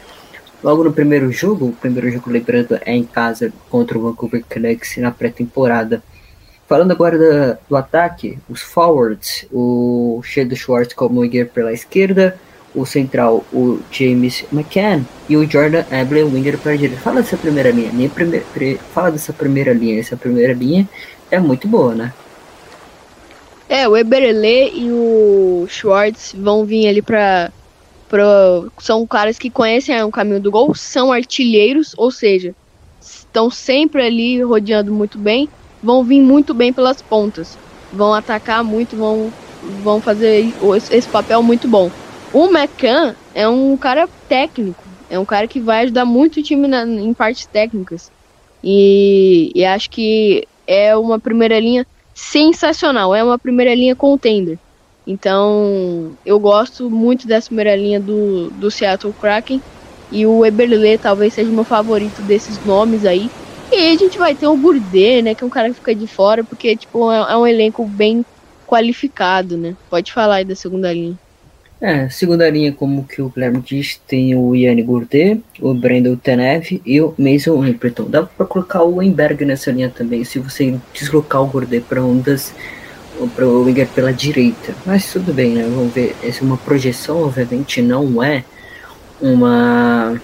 logo 0.63 0.83
no 0.83 0.91
primeiro 0.91 1.31
jogo. 1.31 1.67
O 1.67 1.73
primeiro 1.73 2.09
jogo, 2.11 2.31
lembrando, 2.31 2.79
é 2.83 2.95
em 2.95 3.03
casa 3.03 3.53
contra 3.69 3.97
o 3.97 4.01
Vancouver 4.01 4.43
Canucks 4.49 4.97
na 4.97 5.11
pré-temporada. 5.11 6.01
Falando 6.67 6.91
agora 6.91 7.59
do 7.69 7.77
ataque, 7.77 8.39
os 8.49 8.61
forwards, 8.61 9.45
o 9.51 10.21
Sheldon 10.23 10.55
Schwartz 10.55 10.93
como 10.93 11.21
winger 11.21 11.49
pela 11.49 11.71
esquerda, 11.71 12.37
o 12.77 12.85
central, 12.85 13.43
o 13.51 13.79
James 13.91 14.45
McCann 14.53 15.03
e 15.27 15.35
o 15.35 15.49
Jordan 15.49 15.83
Ebley, 15.91 16.23
winger 16.23 16.57
pela 16.59 16.77
direita. 16.77 17.01
Fala 17.01 17.21
dessa 17.21 17.35
primeira 17.35 17.71
linha, 17.71 17.91
minha 17.91 18.09
primeira, 18.09 18.45
pri- 18.53 18.79
fala 18.93 19.11
dessa 19.11 19.33
primeira 19.33 19.73
linha, 19.73 19.99
essa 19.99 20.15
primeira 20.15 20.53
linha 20.53 20.87
é 21.31 21.39
muito 21.39 21.67
boa, 21.67 21.95
né? 21.95 22.13
É, 23.67 23.87
o 23.87 23.97
Eberle 23.97 24.71
e 24.73 24.91
o 24.91 25.65
Schwartz 25.67 26.33
vão 26.37 26.63
vir 26.63 26.87
ali 26.87 27.01
pra, 27.01 27.51
pra. 28.07 28.25
São 28.79 29.05
caras 29.05 29.37
que 29.37 29.49
conhecem 29.49 30.01
o 30.03 30.11
caminho 30.11 30.39
do 30.39 30.51
gol, 30.51 30.73
são 30.73 31.11
artilheiros, 31.11 31.93
ou 31.97 32.11
seja, 32.11 32.55
estão 33.01 33.49
sempre 33.49 34.05
ali 34.05 34.41
rodeando 34.41 34.93
muito 34.93 35.17
bem, 35.17 35.49
vão 35.83 36.03
vir 36.03 36.21
muito 36.21 36.53
bem 36.53 36.71
pelas 36.71 37.01
pontas, 37.01 37.57
vão 37.91 38.13
atacar 38.13 38.63
muito, 38.63 38.95
vão, 38.95 39.33
vão 39.83 39.99
fazer 39.99 40.53
o- 40.61 40.75
esse 40.75 41.07
papel 41.09 41.41
muito 41.43 41.67
bom. 41.67 41.91
O 42.31 42.47
McCann 42.49 43.15
é 43.33 43.47
um 43.47 43.77
cara 43.77 44.07
técnico, 44.27 44.89
é 45.09 45.17
um 45.19 45.25
cara 45.25 45.47
que 45.47 45.61
vai 45.61 45.83
ajudar 45.83 46.05
muito 46.05 46.39
o 46.39 46.43
time 46.43 46.67
na- 46.67 46.83
em 46.85 47.13
partes 47.13 47.47
técnicas. 47.47 48.11
E, 48.63 49.51
e 49.55 49.65
acho 49.65 49.89
que 49.89 50.47
é 50.67 50.95
uma 50.97 51.19
primeira 51.21 51.59
linha 51.59 51.87
sensacional. 52.13 53.15
É 53.15 53.23
uma 53.23 53.39
primeira 53.39 53.73
linha 53.75 53.95
contender. 53.95 54.59
Então, 55.05 56.17
eu 56.25 56.39
gosto 56.39 56.91
muito 56.91 57.27
dessa 57.27 57.47
primeira 57.47 57.75
linha 57.75 58.01
do, 58.01 58.51
do 58.51 58.69
Seattle 58.71 59.13
Kraken. 59.15 59.63
E 60.11 60.25
o 60.27 60.45
Eberle 60.45 60.97
talvez 60.99 61.33
seja 61.33 61.51
o 61.51 61.55
meu 61.55 61.65
favorito 61.65 62.23
desses 62.23 62.61
nomes 62.63 63.05
aí. 63.05 63.31
E 63.71 63.75
aí 63.75 63.93
a 63.93 63.97
gente 63.97 64.17
vai 64.17 64.35
ter 64.35 64.47
o 64.47 64.57
Gourdet, 64.57 65.21
né? 65.21 65.35
Que 65.35 65.43
é 65.43 65.47
um 65.47 65.49
cara 65.49 65.69
que 65.69 65.75
fica 65.75 65.95
de 65.95 66.07
fora, 66.07 66.45
porque 66.45 66.77
tipo, 66.77 67.11
é, 67.11 67.33
é 67.33 67.37
um 67.37 67.47
elenco 67.47 67.87
bem 67.87 68.25
qualificado, 68.65 69.57
né? 69.57 69.75
Pode 69.89 70.11
falar 70.13 70.37
aí 70.37 70.45
da 70.45 70.55
segunda 70.55 70.91
linha. 70.93 71.17
É, 71.79 72.09
segunda 72.09 72.49
linha, 72.49 72.73
como 72.73 73.03
que 73.03 73.21
o 73.21 73.29
Guilherme 73.29 73.61
disse, 73.61 73.99
tem 74.07 74.35
o 74.35 74.55
Yanni 74.55 74.81
Gourdet, 74.81 75.43
o 75.61 75.75
Brandon 75.75 76.15
Tanev 76.15 76.81
e 76.83 76.99
o 76.99 77.13
Mason 77.17 77.63
Limperton. 77.63 78.09
Dá 78.09 78.23
pra 78.23 78.47
colocar 78.47 78.81
o 78.81 78.95
Weinberg 78.95 79.45
nessa 79.45 79.69
linha 79.71 79.89
também, 79.89 80.23
se 80.23 80.39
você 80.39 80.79
deslocar 80.91 81.43
o 81.43 81.47
Gourdet 81.47 81.85
para 81.87 82.03
um 82.03 82.19
das 82.19 82.51
para 83.35 83.47
o 83.47 83.63
winger 83.63 83.87
pela 83.87 84.13
direita. 84.13 84.75
Mas 84.85 85.11
tudo 85.11 85.33
bem, 85.33 85.55
né? 85.55 85.63
Vamos 85.63 85.93
ver. 85.93 86.15
Essa 86.23 86.43
é 86.43 86.43
uma 86.43 86.57
projeção, 86.57 87.23
obviamente, 87.23 87.81
não 87.81 88.21
é 88.21 88.43
uma, 89.19 90.19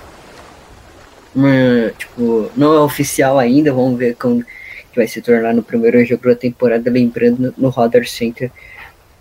uma 1.34 1.92
tipo, 1.98 2.52
não 2.56 2.74
é 2.74 2.80
oficial 2.80 3.40
ainda. 3.40 3.74
Vamos 3.74 3.98
ver 3.98 4.16
como 4.16 4.44
que 4.44 4.98
vai 4.98 5.08
se 5.08 5.22
tornar 5.22 5.54
no 5.54 5.64
primeiro 5.64 6.04
jogo 6.06 6.30
da 6.30 6.36
temporada, 6.36 6.92
lembrando 6.92 7.54
no 7.58 7.70
Roder 7.70 8.08
Center. 8.08 8.52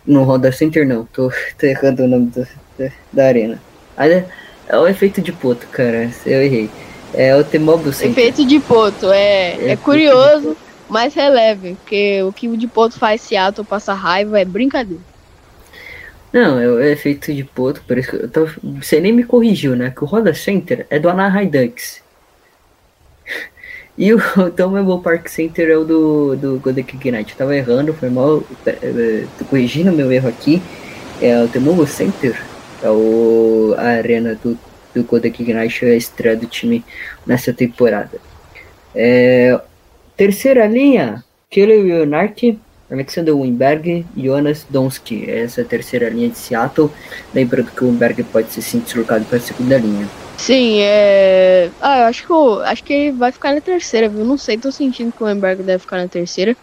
No 0.06 0.24
Roder 0.24 0.52
Center 0.56 0.86
não, 0.86 1.04
tô, 1.06 1.30
tô 1.58 1.66
errando 1.66 2.04
o 2.04 2.08
nome 2.08 2.26
do- 2.26 2.46
da, 2.78 2.90
da 3.12 3.26
arena. 3.26 3.60
Olha, 3.96 4.26
é 4.68 4.78
o 4.78 4.86
efeito 4.86 5.20
de 5.20 5.32
poto, 5.32 5.66
cara. 5.68 6.10
Eu 6.26 6.42
errei. 6.42 6.70
É 7.14 7.36
o 7.36 7.44
T-Mobile 7.44 7.92
Center. 7.92 8.10
Efeito 8.12 8.46
de 8.46 8.58
Poto, 8.58 9.12
é, 9.12 9.52
é, 9.52 9.70
É, 9.72 9.76
curioso, 9.76 10.56
mas 10.88 11.12
releve, 11.14 11.74
porque 11.74 12.22
o 12.22 12.32
que 12.32 12.48
o 12.48 12.56
de 12.56 12.66
Poto 12.66 12.98
faz 12.98 13.20
Seattle 13.20 13.66
passar 13.66 13.92
raiva 13.94 14.40
é 14.40 14.44
brincadeira. 14.46 15.02
Não, 16.32 16.58
é 16.58 16.66
o 16.66 16.80
efeito 16.80 17.34
de 17.34 17.44
poto, 17.44 17.82
por 17.86 17.98
isso 17.98 18.08
que 18.10 18.16
eu 18.16 18.28
tô, 18.30 18.48
você 18.80 18.98
nem 18.98 19.12
me 19.12 19.22
corrigiu, 19.22 19.76
né? 19.76 19.90
Que 19.94 20.02
o 20.02 20.06
Roda 20.06 20.32
Center 20.32 20.86
é 20.88 20.98
do 20.98 21.10
Anaheim 21.10 21.50
Ducks. 21.50 22.00
E 23.96 24.12
o 24.12 24.18
Tomable 24.57 25.02
Park 25.02 25.28
Center 25.28 25.68
é 25.68 25.76
o 25.76 25.85
do, 25.85 26.37
do 26.37 26.59
Golden 26.61 26.85
Knight. 26.85 27.33
Eu 27.33 27.38
tava 27.38 27.57
errando, 27.57 27.92
foi 27.92 28.09
mal. 28.11 28.42
eh, 28.66 29.26
Tô 29.38 29.44
corrigindo 29.44 29.92
meu 29.92 30.11
erro 30.11 30.28
aqui. 30.28 30.62
É 31.20 31.42
o 31.42 31.48
Tomable 31.48 31.87
Center. 31.87 32.40
É 32.83 32.90
o, 32.90 33.74
a 33.76 33.88
arena 33.88 34.38
do, 34.42 34.59
do 34.94 35.05
Golden 35.05 35.33
Knight, 35.33 35.85
é 35.85 35.90
a 35.90 35.96
estreia 35.96 36.37
do 36.37 36.46
time 36.46 36.85
nessa 37.26 37.52
temporada. 37.52 38.18
É, 38.94 39.61
terceira 40.16 40.66
linha, 40.66 41.24
Kelly 41.48 41.83
Leonark, 41.83 42.59
Alexander 42.90 43.35
Wimberg 43.37 44.05
e 44.16 44.26
Jonas 44.26 44.66
Donski. 44.68 45.31
Essa 45.31 45.61
é 45.61 45.64
a 45.64 45.66
terceira 45.66 46.09
linha 46.09 46.28
de 46.28 46.38
Seattle. 46.38 46.90
Lembrando 47.35 47.70
que 47.70 47.85
o 47.85 47.88
Wimberg 47.88 48.22
pode 48.24 48.52
ser 48.52 48.62
sim 48.62 48.81
deslocado 48.81 49.24
para 49.24 49.38
a 49.38 49.40
segunda 49.40 49.78
linha. 49.78 50.09
Sim, 50.37 50.81
é. 50.81 51.71
Ah, 51.81 52.01
eu 52.01 52.05
acho 52.07 52.27
que, 52.27 52.33
eu, 52.33 52.61
acho 52.62 52.85
que 52.85 52.92
ele 52.92 53.12
vai 53.12 53.31
ficar 53.31 53.55
na 53.55 53.61
terceira, 53.61 54.09
viu? 54.09 54.25
Não 54.25 54.37
sei, 54.37 54.59
tô 54.59 54.73
sentindo 54.73 55.12
que 55.12 55.23
o 55.23 55.29
Emberg 55.29 55.62
deve 55.62 55.81
ficar 55.81 55.99
na 55.99 56.09
terceira. 56.09 56.57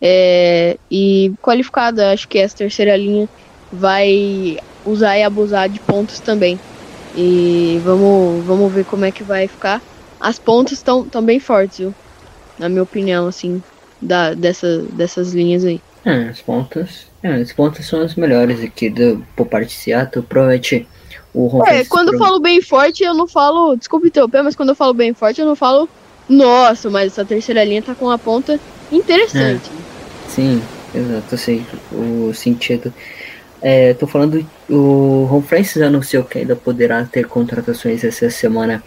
É... 0.00 0.76
E 0.90 1.32
qualificado, 1.40 2.02
acho 2.02 2.26
que 2.26 2.38
essa 2.38 2.56
terceira 2.56 2.96
linha 2.96 3.28
vai 3.72 4.58
usar 4.84 5.16
e 5.16 5.22
abusar 5.22 5.68
de 5.68 5.78
pontos 5.80 6.18
também. 6.20 6.58
E 7.16 7.80
vamos, 7.84 8.44
vamos 8.44 8.72
ver 8.72 8.84
como 8.84 9.04
é 9.04 9.12
que 9.12 9.22
vai 9.22 9.46
ficar. 9.46 9.80
As 10.20 10.38
pontas 10.38 10.72
estão 10.72 11.04
tão 11.04 11.22
bem 11.22 11.38
fortes, 11.38 11.78
viu? 11.78 11.94
Na 12.58 12.68
minha 12.68 12.82
opinião, 12.82 13.26
assim, 13.26 13.62
da, 14.00 14.34
dessa, 14.34 14.78
dessas 14.92 15.32
linhas 15.32 15.64
aí. 15.64 15.80
É, 16.04 16.28
as 16.28 16.40
pontas. 16.40 17.06
É, 17.22 17.34
as 17.34 17.52
pontas 17.52 17.86
são 17.86 18.00
as 18.00 18.14
melhores 18.14 18.62
aqui 18.62 18.90
do, 18.90 19.24
por 19.36 19.46
parte 19.46 19.68
de 19.68 19.74
Seattle. 19.74 20.24
Provavelmente 20.24 20.86
É, 21.66 21.84
quando 21.84 22.12
eu 22.12 22.18
falo 22.18 22.38
bem 22.40 22.60
forte, 22.60 23.02
eu 23.02 23.14
não 23.14 23.26
falo. 23.26 23.74
Desculpa 23.76 24.06
interromper, 24.06 24.42
mas 24.42 24.54
quando 24.54 24.70
eu 24.70 24.74
falo 24.74 24.92
bem 24.94 25.14
forte, 25.14 25.40
eu 25.40 25.46
não 25.46 25.56
falo. 25.56 25.88
Nossa, 26.28 26.88
mas 26.90 27.12
essa 27.12 27.24
terceira 27.24 27.64
linha 27.64 27.82
tá 27.82 27.94
com 27.94 28.04
uma 28.06 28.18
ponta 28.18 28.58
interessante. 28.90 29.70
Sim, 30.28 30.62
exato, 30.94 31.36
sei 31.36 31.64
o 31.90 32.32
sentido. 32.34 32.92
É, 33.60 33.94
tô 33.94 34.06
falando, 34.06 34.44
o 34.68 35.24
Ron 35.30 35.42
Francis 35.42 35.80
anunciou 35.82 36.24
que 36.24 36.38
ainda 36.38 36.56
poderá 36.56 37.04
ter 37.04 37.26
contratações 37.26 38.02
essa 38.04 38.28
semana 38.30 38.82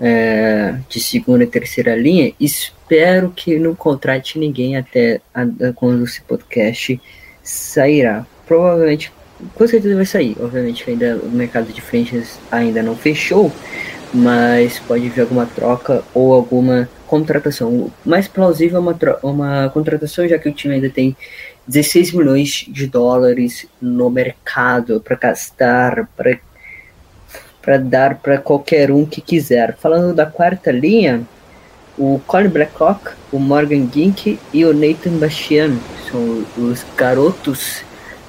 é, 0.00 0.76
de 0.88 1.00
segunda 1.00 1.44
e 1.44 1.46
terceira 1.46 1.96
linha. 1.96 2.32
Espero 2.38 3.32
que 3.34 3.58
não 3.58 3.74
contrate 3.74 4.38
ninguém 4.38 4.76
até 4.76 5.20
a- 5.34 5.42
a- 5.42 5.72
quando 5.74 6.04
esse 6.04 6.20
podcast 6.22 7.00
sairá. 7.42 8.26
Provavelmente 8.46 9.12
com 9.54 9.66
certeza 9.66 9.94
vai 9.94 10.06
sair. 10.06 10.36
Obviamente 10.40 10.84
que 10.84 10.90
ainda 10.90 11.18
o 11.22 11.30
mercado 11.30 11.72
de 11.72 11.80
frentes 11.80 12.38
ainda 12.50 12.82
não 12.82 12.96
fechou, 12.96 13.52
mas 14.12 14.78
pode 14.78 15.08
vir 15.08 15.22
alguma 15.22 15.46
troca 15.46 16.02
ou 16.14 16.32
alguma 16.32 16.88
contratação. 17.06 17.70
O 17.70 17.92
mais 18.04 18.28
plausível 18.28 18.76
é 18.76 18.80
uma, 18.80 18.98
uma 19.22 19.70
contratação, 19.70 20.26
já 20.28 20.38
que 20.38 20.48
o 20.48 20.52
time 20.52 20.74
ainda 20.74 20.90
tem 20.90 21.16
16 21.66 22.12
milhões 22.12 22.66
de 22.68 22.86
dólares 22.86 23.66
no 23.80 24.10
mercado 24.10 25.00
para 25.00 25.16
gastar, 25.16 26.08
para 27.62 27.76
dar 27.76 28.16
para 28.16 28.38
qualquer 28.38 28.90
um 28.90 29.04
que 29.04 29.20
quiser. 29.20 29.76
Falando 29.76 30.14
da 30.14 30.26
quarta 30.26 30.70
linha, 30.70 31.22
o 31.98 32.20
Colin 32.26 32.48
Blackock, 32.48 33.10
o 33.32 33.38
Morgan 33.38 33.88
Gink 33.92 34.38
e 34.52 34.64
o 34.64 34.72
Nathan 34.72 35.18
Bastian 35.18 35.76
são 36.10 36.44
os 36.56 36.84
garotos 36.96 37.82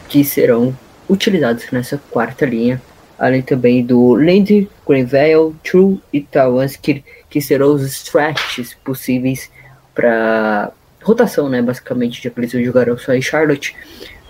que 0.10 0.24
serão 0.24 0.76
utilizados 1.10 1.66
nessa 1.72 2.00
quarta 2.10 2.46
linha, 2.46 2.82
além 3.18 3.42
também 3.42 3.84
do 3.84 4.16
Lindy, 4.16 4.70
Greenvale, 4.88 5.54
True 5.64 6.00
e 6.14 6.22
Tawansky, 6.22 7.04
que 7.30 7.42
serão 7.42 7.74
os 7.74 7.84
stretches 7.84 8.74
possíveis 8.84 9.52
para 9.94 10.72
rotação, 11.04 11.50
né? 11.50 11.62
Basicamente, 11.62 12.24
já 12.24 12.30
que 12.30 12.40
eles 12.40 12.52
jogaram 12.52 12.98
só 12.98 13.14
em 13.14 13.22
Charlotte, 13.22 13.76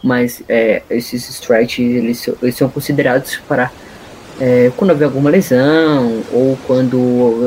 mas 0.03 0.41
é, 0.47 0.81
esses 0.89 1.29
stretches 1.29 1.95
eles, 1.95 2.29
eles 2.41 2.55
são 2.55 2.69
considerados 2.69 3.37
para 3.47 3.71
é, 4.39 4.71
quando 4.77 4.91
houver 4.91 5.05
alguma 5.05 5.29
lesão 5.29 6.23
ou 6.31 6.57
quando 6.65 6.97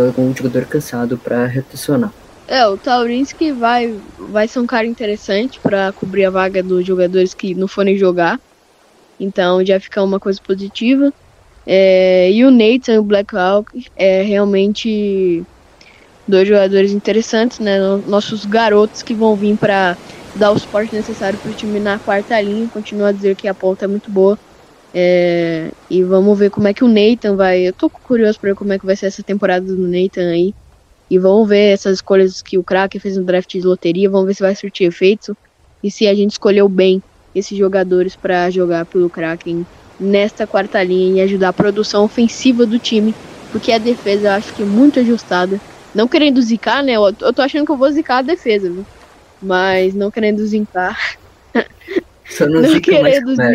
algum 0.07 0.35
jogador 0.37 0.66
cansado 0.66 1.16
para 1.16 1.47
rotacionar. 1.47 2.12
É, 2.47 2.66
o 2.66 2.77
Taurinski 2.77 3.51
vai, 3.53 3.95
vai 4.18 4.47
ser 4.47 4.59
um 4.59 4.66
cara 4.66 4.87
interessante 4.87 5.59
para 5.61 5.92
cobrir 5.92 6.27
a 6.27 6.31
vaga 6.31 6.62
dos 6.62 6.85
jogadores 6.85 7.33
que 7.33 7.55
não 7.55 7.66
forem 7.66 7.97
jogar. 7.97 8.38
Então 9.22 9.64
já 9.64 9.78
fica 9.80 10.02
uma 10.02 10.18
coisa 10.20 10.40
positiva. 10.44 11.12
É, 11.66 12.30
e 12.32 12.44
o 12.44 12.50
Nathan 12.50 12.94
e 12.94 12.98
o 12.98 13.04
Blackhawk 13.04 13.66
é 13.96 14.22
realmente 14.22 15.44
dois 16.26 16.48
jogadores 16.48 16.92
interessantes, 16.92 17.58
né? 17.61 17.78
Nossos 18.06 18.44
garotos 18.44 19.02
que 19.02 19.14
vão 19.14 19.37
vir 19.37 19.56
para 19.58 19.96
dar 20.35 20.52
o 20.52 20.58
suporte 20.58 20.92
necessário 20.94 21.38
para 21.40 21.50
o 21.50 21.54
time 21.54 21.80
na 21.80 22.00
quarta 22.00 22.40
linha. 22.40 22.68
Continua 22.70 23.08
a 23.11 23.12
dizer 23.12 23.37
que 23.37 23.48
a 23.48 23.54
ponta 23.54 23.85
é 23.85 23.88
muito 23.88 24.11
boa. 24.11 24.38
É, 24.94 25.70
e 25.90 26.04
vamos 26.04 26.38
ver 26.38 26.50
como 26.50 26.68
é 26.68 26.74
que 26.74 26.85
o 26.85 26.88
Nathan 26.88 27.37
vai. 27.37 27.68
Eu 27.68 27.74
tô 27.74 27.90
curioso 27.90 28.38
para 28.40 28.50
ver 28.50 28.56
como 28.56 28.72
é 28.72 28.78
que 28.78 28.87
vai 28.87 28.96
ser 28.96 29.06
essa 29.06 29.22
temporada 29.24 29.66
do 29.66 29.88
Nathan 29.88 30.30
aí. 30.32 30.54
E 31.11 31.18
vamos 31.18 31.48
ver 31.48 31.74
essas 31.74 31.96
escolhas 31.96 32.42
que 32.42 32.58
o 32.58 32.64
Kraken 32.64 33.00
fez 33.00 33.16
no 33.16 33.24
draft 33.24 33.50
de 33.50 33.62
loteria. 33.62 34.11
Vamos 34.11 34.26
ver 34.26 34.35
se 34.35 34.42
vai 34.42 34.56
surtir 34.56 34.88
efeito. 34.88 35.37
E 35.82 35.90
se 35.90 36.06
a 36.08 36.14
gente 36.14 36.32
escolheu 36.32 36.68
bem 36.68 37.02
esses 37.35 37.57
jogadores 37.57 38.16
para 38.16 38.51
jogar 38.51 38.87
pelo 38.87 39.11
Kraken 39.11 39.66
nesta 39.99 40.47
quarta 40.47 40.83
linha 40.83 41.23
e 41.23 41.25
ajudar 41.25 41.49
a 41.51 41.53
produção 41.53 42.05
ofensiva 42.05 42.66
do 42.66 42.79
time. 42.79 43.14
Porque 43.51 43.73
a 43.73 43.79
defesa 43.79 44.29
eu 44.29 44.33
acho 44.33 44.55
que 44.55 44.62
é 44.62 44.66
muito 44.66 44.99
ajustada. 45.01 45.61
Não 45.95 46.09
querendo 46.09 46.40
zicar, 46.40 46.83
né? 46.83 46.95
Eu 46.95 47.12
tô 47.35 47.42
achando 47.42 47.66
que 47.66 47.73
eu 47.73 47.77
vou 47.77 47.90
zicar 47.90 48.18
a 48.18 48.23
defesa, 48.23 48.71
viu? 48.71 48.87
Mas 49.40 49.95
não 49.95 50.11
querendo 50.11 50.45
zicar. 50.47 50.97
Só 52.29 52.47
não, 52.47 52.62
não 52.62 52.81
querendo 52.81 53.31
zicar. 53.31 53.53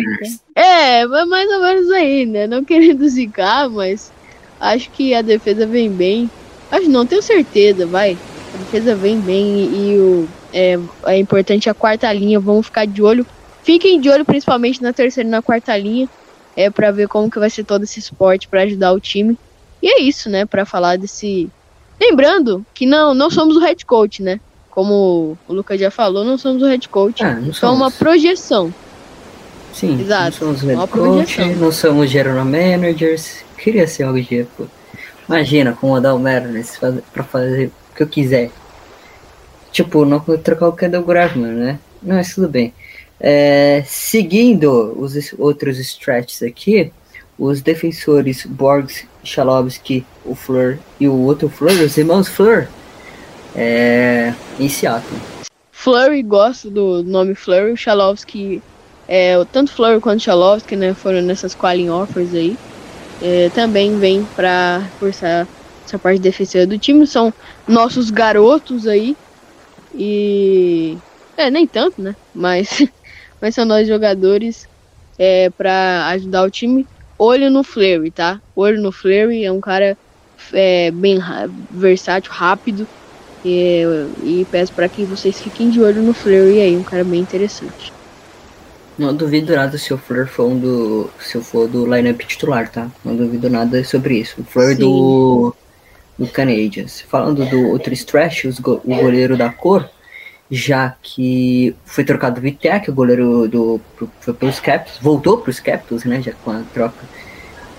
É, 0.54 1.06
mais 1.06 1.50
ou 1.50 1.60
menos 1.60 1.90
aí, 1.90 2.26
né? 2.26 2.46
Não 2.46 2.64
querendo 2.64 3.08
zicar, 3.08 3.68
mas 3.70 4.12
acho 4.60 4.90
que 4.92 5.14
a 5.14 5.22
defesa 5.22 5.66
vem 5.66 5.90
bem. 5.90 6.30
Acho 6.70 6.88
não, 6.88 7.06
tenho 7.06 7.22
certeza, 7.22 7.86
vai. 7.86 8.20
A 8.52 8.58
defesa 8.58 8.96
vem 8.96 9.20
bem 9.20 9.74
e 9.74 9.98
o, 9.98 10.28
é, 10.52 10.76
é 11.06 11.18
importante 11.18 11.68
a 11.68 11.74
quarta 11.74 12.12
linha. 12.12 12.40
Vamos 12.40 12.66
ficar 12.66 12.86
de 12.86 13.02
olho. 13.02 13.26
Fiquem 13.68 14.00
de 14.00 14.08
olho 14.08 14.24
principalmente 14.24 14.82
na 14.82 14.94
terceira 14.94 15.28
e 15.28 15.30
na 15.30 15.42
quarta 15.42 15.76
linha. 15.76 16.08
É 16.56 16.70
para 16.70 16.90
ver 16.90 17.06
como 17.06 17.30
que 17.30 17.38
vai 17.38 17.50
ser 17.50 17.64
todo 17.64 17.84
esse 17.84 17.98
esporte 17.98 18.48
para 18.48 18.62
ajudar 18.62 18.92
o 18.92 18.98
time. 18.98 19.38
E 19.82 19.88
é 19.88 20.00
isso, 20.00 20.30
né? 20.30 20.46
Para 20.46 20.64
falar 20.64 20.96
desse. 20.96 21.50
Lembrando 22.00 22.64
que 22.72 22.86
não, 22.86 23.12
não 23.12 23.30
somos 23.30 23.56
o 23.56 23.60
head 23.60 23.84
coach, 23.84 24.22
né? 24.22 24.40
como 24.78 25.36
o 25.48 25.52
Lucas 25.52 25.80
já 25.80 25.90
falou, 25.90 26.24
não 26.24 26.38
somos 26.38 26.62
o 26.62 26.66
head 26.66 26.88
coach. 26.88 27.20
Ah, 27.24 27.34
não 27.34 27.52
somos. 27.52 27.76
uma 27.76 27.90
projeção. 27.90 28.72
Sim, 29.72 30.00
Exato. 30.00 30.44
não 30.44 30.56
somos 30.56 30.62
head 30.62 30.88
coach, 30.88 31.44
não 31.56 31.72
somos 31.72 32.08
general 32.08 32.44
managers. 32.44 33.44
Queria 33.58 33.88
ser 33.88 34.04
algo 34.04 34.22
tipo. 34.22 34.70
Imagina 35.28 35.72
comandar 35.72 36.14
o 36.14 36.18
Mariners 36.20 36.78
pra 37.12 37.24
fazer 37.24 37.72
o 37.90 37.96
que 37.96 38.02
eu 38.04 38.06
quiser. 38.06 38.50
Tipo, 39.72 40.06
não 40.06 40.20
trocar 40.20 40.68
o 40.68 40.72
Kendall 40.72 41.02
Graveman, 41.02 41.52
né? 41.52 41.78
Mas 42.00 42.34
tudo 42.34 42.48
bem. 42.48 42.72
É, 43.20 43.82
seguindo 43.86 44.94
os 44.98 45.14
outros 45.38 45.78
stretches 45.78 46.42
aqui, 46.42 46.92
os 47.38 47.60
defensores 47.60 48.44
Borgs, 48.46 49.06
Chalobsky, 49.24 50.04
o 50.24 50.34
Fleur 50.34 50.78
e 50.98 51.08
o 51.08 51.14
outro 51.14 51.48
Fleur, 51.48 51.82
os 51.84 51.96
irmãos 51.96 52.28
Fleur, 52.28 52.68
é, 53.54 54.34
em 54.58 54.68
Seattle. 54.68 55.18
Flurry, 55.72 56.22
gosto 56.22 56.68
do 56.68 57.02
nome 57.04 57.34
Flurry. 57.34 57.72
O 57.72 57.76
Chalowski, 57.76 58.60
é, 59.06 59.42
tanto 59.52 59.72
Flurry 59.72 60.00
quanto 60.00 60.22
Chalowski, 60.22 60.74
né, 60.74 60.92
foram 60.92 61.22
nessas 61.22 61.54
qualifying 61.54 61.90
offers 61.90 62.34
aí. 62.34 62.56
É, 63.22 63.48
também 63.54 63.98
vem 63.98 64.24
para 64.36 64.82
forçar 64.98 65.46
essa 65.86 65.98
parte 65.98 66.20
defensiva 66.20 66.66
do 66.66 66.78
time. 66.78 67.06
São 67.06 67.32
nossos 67.66 68.10
garotos 68.10 68.86
aí. 68.86 69.16
E. 69.94 70.98
É, 71.36 71.50
nem 71.50 71.66
tanto, 71.66 72.02
né? 72.02 72.16
Mas, 72.34 72.84
mas 73.40 73.54
são 73.54 73.64
nós 73.64 73.86
jogadores 73.86 74.68
é, 75.18 75.50
para 75.50 76.08
ajudar 76.08 76.44
o 76.44 76.50
time. 76.50 76.86
Olho 77.18 77.50
no 77.50 77.64
Flurry, 77.64 78.10
tá? 78.10 78.40
Olho 78.54 78.80
no 78.80 78.92
Flurry. 78.92 79.44
É 79.44 79.50
um 79.50 79.60
cara 79.60 79.96
é, 80.52 80.90
bem 80.90 81.18
versátil, 81.70 82.32
rápido. 82.32 82.86
E, 83.44 83.82
e 84.22 84.46
peço 84.50 84.72
para 84.72 84.88
que 84.88 85.04
vocês 85.04 85.40
fiquem 85.40 85.70
de 85.70 85.80
olho 85.80 86.02
no 86.02 86.12
Fleury 86.12 86.60
aí, 86.60 86.76
um 86.76 86.82
cara 86.82 87.04
bem 87.04 87.20
interessante. 87.20 87.92
Não 88.98 89.14
duvido 89.14 89.54
nada 89.54 89.78
se 89.78 89.94
o 89.94 89.98
Fleur 89.98 90.26
for 90.26 90.46
um 90.46 90.58
do. 90.58 91.08
Se 91.20 91.36
eu 91.36 91.42
for 91.42 91.68
do 91.68 91.86
lineup 91.86 92.20
titular, 92.22 92.68
tá? 92.68 92.90
Não 93.04 93.14
duvido 93.14 93.48
nada 93.48 93.82
sobre 93.84 94.18
isso. 94.18 94.40
O 94.40 94.44
Fleur 94.44 94.76
do. 94.76 95.54
do 96.18 96.26
Canadiens. 96.26 97.00
Falando 97.02 97.46
do 97.46 97.68
outro 97.68 97.92
stretch, 97.94 98.46
o 98.46 98.80
goleiro 98.84 99.36
da 99.36 99.50
cor, 99.50 99.88
já 100.50 100.94
que 101.02 101.74
foi 101.84 102.04
trocado 102.04 102.38
o 102.38 102.42
Vitek, 102.42 102.90
o 102.90 102.94
goleiro 102.94 103.48
do. 103.48 103.80
Foi 104.20 104.32
pelos 104.32 104.60
Capitals, 104.60 104.98
voltou 105.00 105.38
para 105.38 105.50
os 105.50 105.60
Capitals, 105.60 106.04
né? 106.04 106.22
Já 106.22 106.32
com 106.32 106.50
a 106.50 106.62
troca 106.72 107.04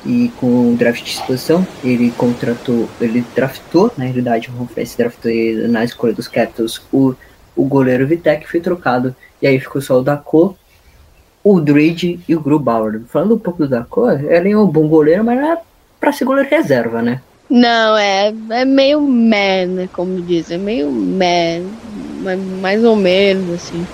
e 0.05 0.32
com 0.39 0.73
o 0.73 0.77
draft 0.77 1.03
de 1.03 1.12
exposição, 1.12 1.65
ele 1.84 2.12
contratou, 2.12 2.89
ele 3.01 3.23
draftou, 3.36 3.91
na 3.97 4.05
realidade, 4.05 4.49
o 4.49 4.53
Ron 4.53 4.67
draftou 4.97 5.32
na 5.67 5.84
escolha 5.84 6.13
dos 6.13 6.27
Capitals 6.27 6.82
o, 6.91 7.13
o 7.55 7.65
goleiro 7.65 8.08
Vitek, 8.08 8.49
foi 8.49 8.62
trocado, 8.62 9.15
e 9.41 9.47
aí 9.47 9.60
ficou 9.60 9.82
só 9.82 9.99
o 9.99 10.01
Daco, 10.01 10.58
o 11.43 11.60
Dridge 11.60 12.19
e 12.27 12.36
o 12.36 12.39
Grubauer. 12.39 13.01
Falando 13.08 13.36
um 13.36 13.39
pouco 13.39 13.63
do 13.63 13.69
Daco, 13.69 14.10
ele 14.10 14.51
é 14.51 14.58
um 14.58 14.67
bom 14.67 14.88
goleiro, 14.88 15.23
mas 15.23 15.38
não 15.38 15.51
é 15.51 15.58
pra 15.99 16.12
ser 16.12 16.25
goleiro 16.25 16.49
reserva, 16.49 17.01
né? 17.01 17.21
Não, 17.49 17.97
é, 17.97 18.34
é 18.51 18.63
meio 18.63 19.01
man, 19.01 19.65
né, 19.65 19.89
como 19.91 20.21
dizem, 20.21 20.55
é 20.55 20.62
meio 20.62 20.91
man, 20.91 21.67
mais 22.62 22.84
ou 22.84 22.95
menos, 22.95 23.55
assim. 23.55 23.86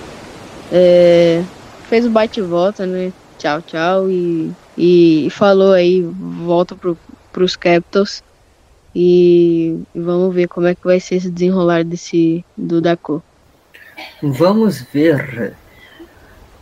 É, 0.72 1.42
fez 1.88 2.04
o 2.04 2.10
bate-volta, 2.10 2.86
né, 2.86 3.12
tchau, 3.38 3.62
tchau, 3.62 4.10
e 4.10 4.52
e 4.76 5.28
falou 5.30 5.72
aí, 5.72 6.02
volta 6.02 6.74
pro, 6.76 6.98
pros 7.32 7.56
Capitals. 7.56 8.22
E, 8.94 9.78
vamos 9.94 10.34
ver 10.34 10.48
como 10.48 10.66
é 10.66 10.74
que 10.74 10.84
vai 10.84 11.00
ser 11.00 11.16
esse 11.16 11.30
desenrolar 11.30 11.84
desse 11.84 12.44
do 12.56 12.80
Daco. 12.80 13.22
Vamos 14.22 14.82
ver. 14.92 15.54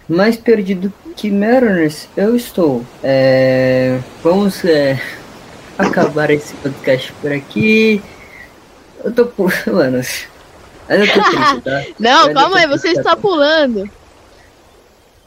Mais 0.09 0.37
perdido 0.37 0.93
que 1.17 1.31
Mariners 1.31 2.09
eu 2.17 2.37
estou. 2.37 2.85
É, 3.03 3.99
vamos 4.23 4.65
é, 4.65 5.01
acabar 5.79 6.31
esse 6.31 6.55
podcast 6.57 7.13
por 7.21 7.33
aqui. 7.33 8.03
Eu 9.03 9.13
tô 9.13 9.27
pulando. 9.27 10.03
Ainda 10.89 11.07
tô 11.13 11.23
triste, 11.23 11.61
tá? 11.65 11.85
Não, 11.99 12.33
calma 12.35 12.59
aí, 12.59 12.67
você 12.67 12.91
está 12.91 13.17
pulando. 13.17 13.89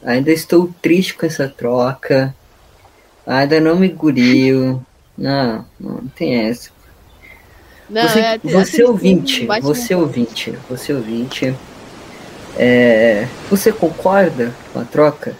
Ainda 0.03 0.31
estou 0.31 0.73
triste 0.81 1.15
com 1.15 1.25
essa 1.25 1.47
troca. 1.47 2.35
Ainda 3.25 3.59
não 3.59 3.75
me 3.75 3.89
engoliu. 3.89 4.83
Não, 5.17 5.65
não 5.79 6.07
tem 6.07 6.47
essa. 6.47 6.69
Não, 7.89 8.03
você, 8.03 8.19
é, 8.19 8.37
você 8.37 8.83
ouvinte, 8.83 9.45
você 9.61 9.95
ouvinte, 9.95 10.51
você 10.69 10.93
ouvinte, 10.93 11.55
é, 12.57 13.25
você 13.49 13.71
concorda 13.71 14.53
com 14.73 14.81
a 14.81 14.83
troca? 14.83 15.33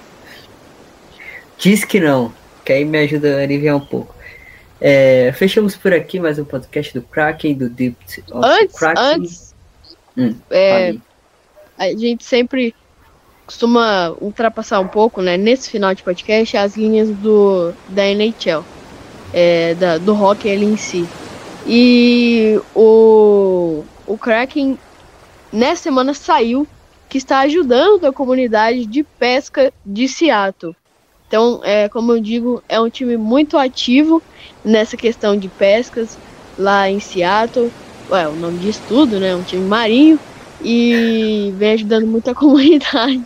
Diz 1.57 1.83
que 1.83 1.99
não, 1.99 2.33
que 2.63 2.71
aí 2.71 2.85
me 2.85 2.99
ajuda 2.99 3.37
a 3.37 3.41
aliviar 3.41 3.75
um 3.75 3.85
pouco. 3.85 4.15
É, 4.79 5.33
fechamos 5.35 5.75
por 5.75 5.91
aqui 5.91 6.21
mais 6.21 6.39
um 6.39 6.45
podcast 6.45 6.93
do 6.93 7.01
Kraken, 7.01 7.53
do 7.55 7.69
Deep 7.69 7.97
Antes, 8.31 8.81
antes 8.81 9.46
hum, 10.17 10.35
é, 10.49 10.95
a 11.77 11.89
gente 11.89 12.25
sempre 12.25 12.75
costuma 13.45 14.11
ultrapassar 14.19 14.79
um 14.81 14.87
pouco, 14.87 15.21
né, 15.21 15.37
nesse 15.37 15.69
final 15.69 15.93
de 15.95 16.03
podcast, 16.03 16.57
as 16.57 16.75
linhas 16.75 17.09
do 17.09 17.73
da 17.87 18.05
NHL, 18.05 18.65
é, 19.33 19.73
da, 19.75 19.97
do 19.97 20.13
hockey 20.13 20.49
ele 20.49 20.65
em 20.65 20.75
si. 20.75 21.11
E 21.65 22.59
o, 22.75 23.85
o 24.05 24.17
Kraken 24.17 24.77
nessa 25.51 25.83
semana 25.83 26.13
saiu 26.13 26.67
que 27.09 27.17
está 27.17 27.39
ajudando 27.39 28.05
a 28.05 28.13
comunidade 28.13 28.85
de 28.85 29.03
pesca 29.03 29.73
de 29.85 30.07
Seattle. 30.07 30.75
Então, 31.27 31.61
é, 31.63 31.89
como 31.89 32.13
eu 32.13 32.21
digo, 32.21 32.63
é 32.69 32.79
um 32.79 32.89
time 32.89 33.17
muito 33.17 33.57
ativo 33.57 34.23
nessa 34.63 34.95
questão 34.97 35.37
de 35.37 35.49
pescas 35.49 36.17
lá 36.57 36.89
em 36.89 36.99
Seattle. 36.99 37.73
Ué, 38.09 38.25
o 38.25 38.33
nome 38.33 38.59
diz 38.59 38.79
tudo, 38.87 39.19
né? 39.19 39.35
Um 39.35 39.43
time 39.43 39.65
marinho 39.65 40.17
e 40.63 41.53
vem 41.57 41.73
ajudando 41.73 42.07
muito 42.07 42.29
a 42.29 42.35
comunidade. 42.35 43.21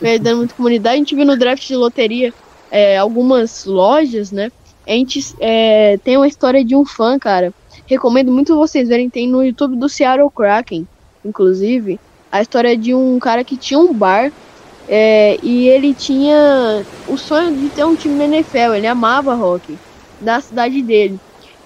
Vem 0.00 0.12
ajudando 0.14 0.38
muito 0.38 0.52
a 0.52 0.56
comunidade. 0.56 0.94
A 0.94 0.98
gente 0.98 1.14
viu 1.14 1.26
no 1.26 1.36
draft 1.36 1.66
de 1.66 1.76
loteria 1.76 2.32
é, 2.70 2.96
algumas 2.96 3.66
lojas, 3.66 4.32
né? 4.32 4.50
A 4.86 4.92
gente 4.92 5.34
é, 5.40 5.98
tem 6.02 6.16
uma 6.16 6.26
história 6.26 6.64
de 6.64 6.74
um 6.74 6.86
fã, 6.86 7.18
cara. 7.18 7.52
Recomendo 7.86 8.32
muito 8.32 8.56
vocês 8.56 8.88
verem. 8.88 9.10
Tem 9.10 9.28
no 9.28 9.44
YouTube 9.44 9.76
do 9.76 9.90
Seattle 9.90 10.30
Kraken, 10.30 10.86
inclusive, 11.22 12.00
a 12.32 12.40
história 12.40 12.76
de 12.76 12.94
um 12.94 13.18
cara 13.18 13.44
que 13.44 13.58
tinha 13.58 13.78
um 13.78 13.92
bar 13.92 14.32
é, 14.88 15.38
e 15.42 15.68
ele 15.68 15.92
tinha 15.92 16.84
o 17.06 17.18
sonho 17.18 17.54
de 17.54 17.68
ter 17.68 17.84
um 17.84 17.94
time 17.94 18.14
na 18.14 18.24
NFL. 18.24 18.74
Ele 18.74 18.86
amava 18.86 19.34
rock 19.34 19.76
da 20.18 20.40
cidade 20.40 20.80
dele. 20.80 21.20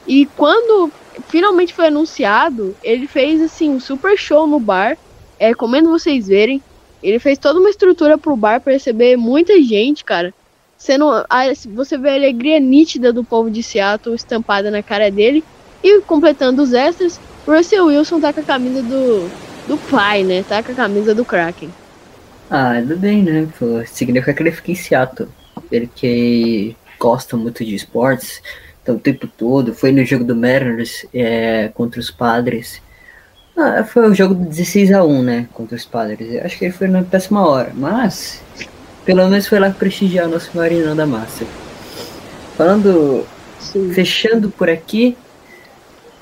E 0.07 0.27
quando 0.37 0.91
finalmente 1.29 1.75
foi 1.75 1.89
anunciado, 1.89 2.77
ele 2.83 3.07
fez 3.07 3.41
assim 3.41 3.71
um 3.71 3.81
super 3.81 4.17
show 4.17 4.47
no 4.47 4.61
bar. 4.61 4.97
É, 5.39 5.49
recomendo 5.49 5.89
vocês 5.89 6.27
verem. 6.27 6.63
Ele 7.03 7.19
fez 7.19 7.39
toda 7.39 7.61
uma 7.61 7.71
estrutura 7.71 8.19
pro 8.19 8.37
bar 8.37 8.61
para 8.61 8.73
receber 8.73 9.17
muita 9.17 9.61
gente, 9.63 10.05
cara. 10.05 10.35
Sendo 10.77 11.11
a, 11.11 11.45
você 11.75 11.97
vê 11.97 12.11
a 12.11 12.15
alegria 12.15 12.61
nítida 12.61 13.13
do 13.13 13.25
povo 13.25 13.51
de 13.51 13.63
Seattle 13.63 14.15
estampada 14.15 14.71
na 14.71 14.83
cara 14.83 15.11
dele. 15.11 15.45
E 15.83 16.01
completando 16.01 16.63
os 16.63 16.73
extras, 16.73 17.21
Russell 17.47 17.87
Wilson 17.87 18.21
tá 18.21 18.33
com 18.33 18.41
a 18.41 18.45
camisa 18.45 18.83
do, 18.83 19.29
do 19.69 19.79
pai, 19.91 20.25
né? 20.25 20.43
Tá 20.43 20.63
com 20.63 20.73
a 20.73 20.75
camisa 20.75 21.15
do 21.15 21.25
Kraken. 21.25 21.71
Ah, 22.51 22.71
ainda 22.71 22.97
bem, 22.97 23.23
né? 23.23 23.49
Pô, 23.59 23.85
significa 23.87 24.35
que 24.35 24.43
ele 24.43 24.53
fica 24.53 24.73
em 24.73 24.75
Seattle. 24.75 25.29
Ele 25.71 25.89
que 25.95 26.77
gosta 26.99 27.37
muito 27.37 27.65
de 27.65 27.75
esportes, 27.75 28.43
então 28.89 28.97
o 28.97 28.99
tempo 28.99 29.27
todo. 29.27 29.75
Foi 29.75 29.93
no 29.93 30.03
jogo 30.05 30.25
do 30.25 30.35
Mariners 30.35 31.05
é, 31.13 31.69
contra 31.75 32.01
os 32.01 32.11
Padres. 32.11 32.81
Ah, 33.55 33.85
foi 33.85 34.09
o 34.09 34.15
jogo 34.15 34.35
16 34.35 34.93
a 34.93 35.05
1 35.05 35.23
né? 35.23 35.49
Contra 35.53 35.77
os 35.77 35.85
Padres. 35.85 36.33
Eu 36.33 36.43
acho 36.43 36.59
que 36.59 36.65
ele 36.65 36.73
foi 36.73 36.89
na 36.89 37.03
péssima 37.03 37.47
hora, 37.47 37.71
mas 37.75 38.43
pelo 39.05 39.29
menos 39.29 39.47
foi 39.47 39.59
lá 39.59 39.71
prestigiar 39.71 40.27
o 40.27 40.31
nosso 40.31 40.57
Marinão 40.57 40.97
da 40.97 41.07
Massa. 41.07 41.45
Falando, 42.57 43.27
Sim. 43.61 43.93
fechando 43.93 44.51
por 44.51 44.71
aqui, 44.71 45.17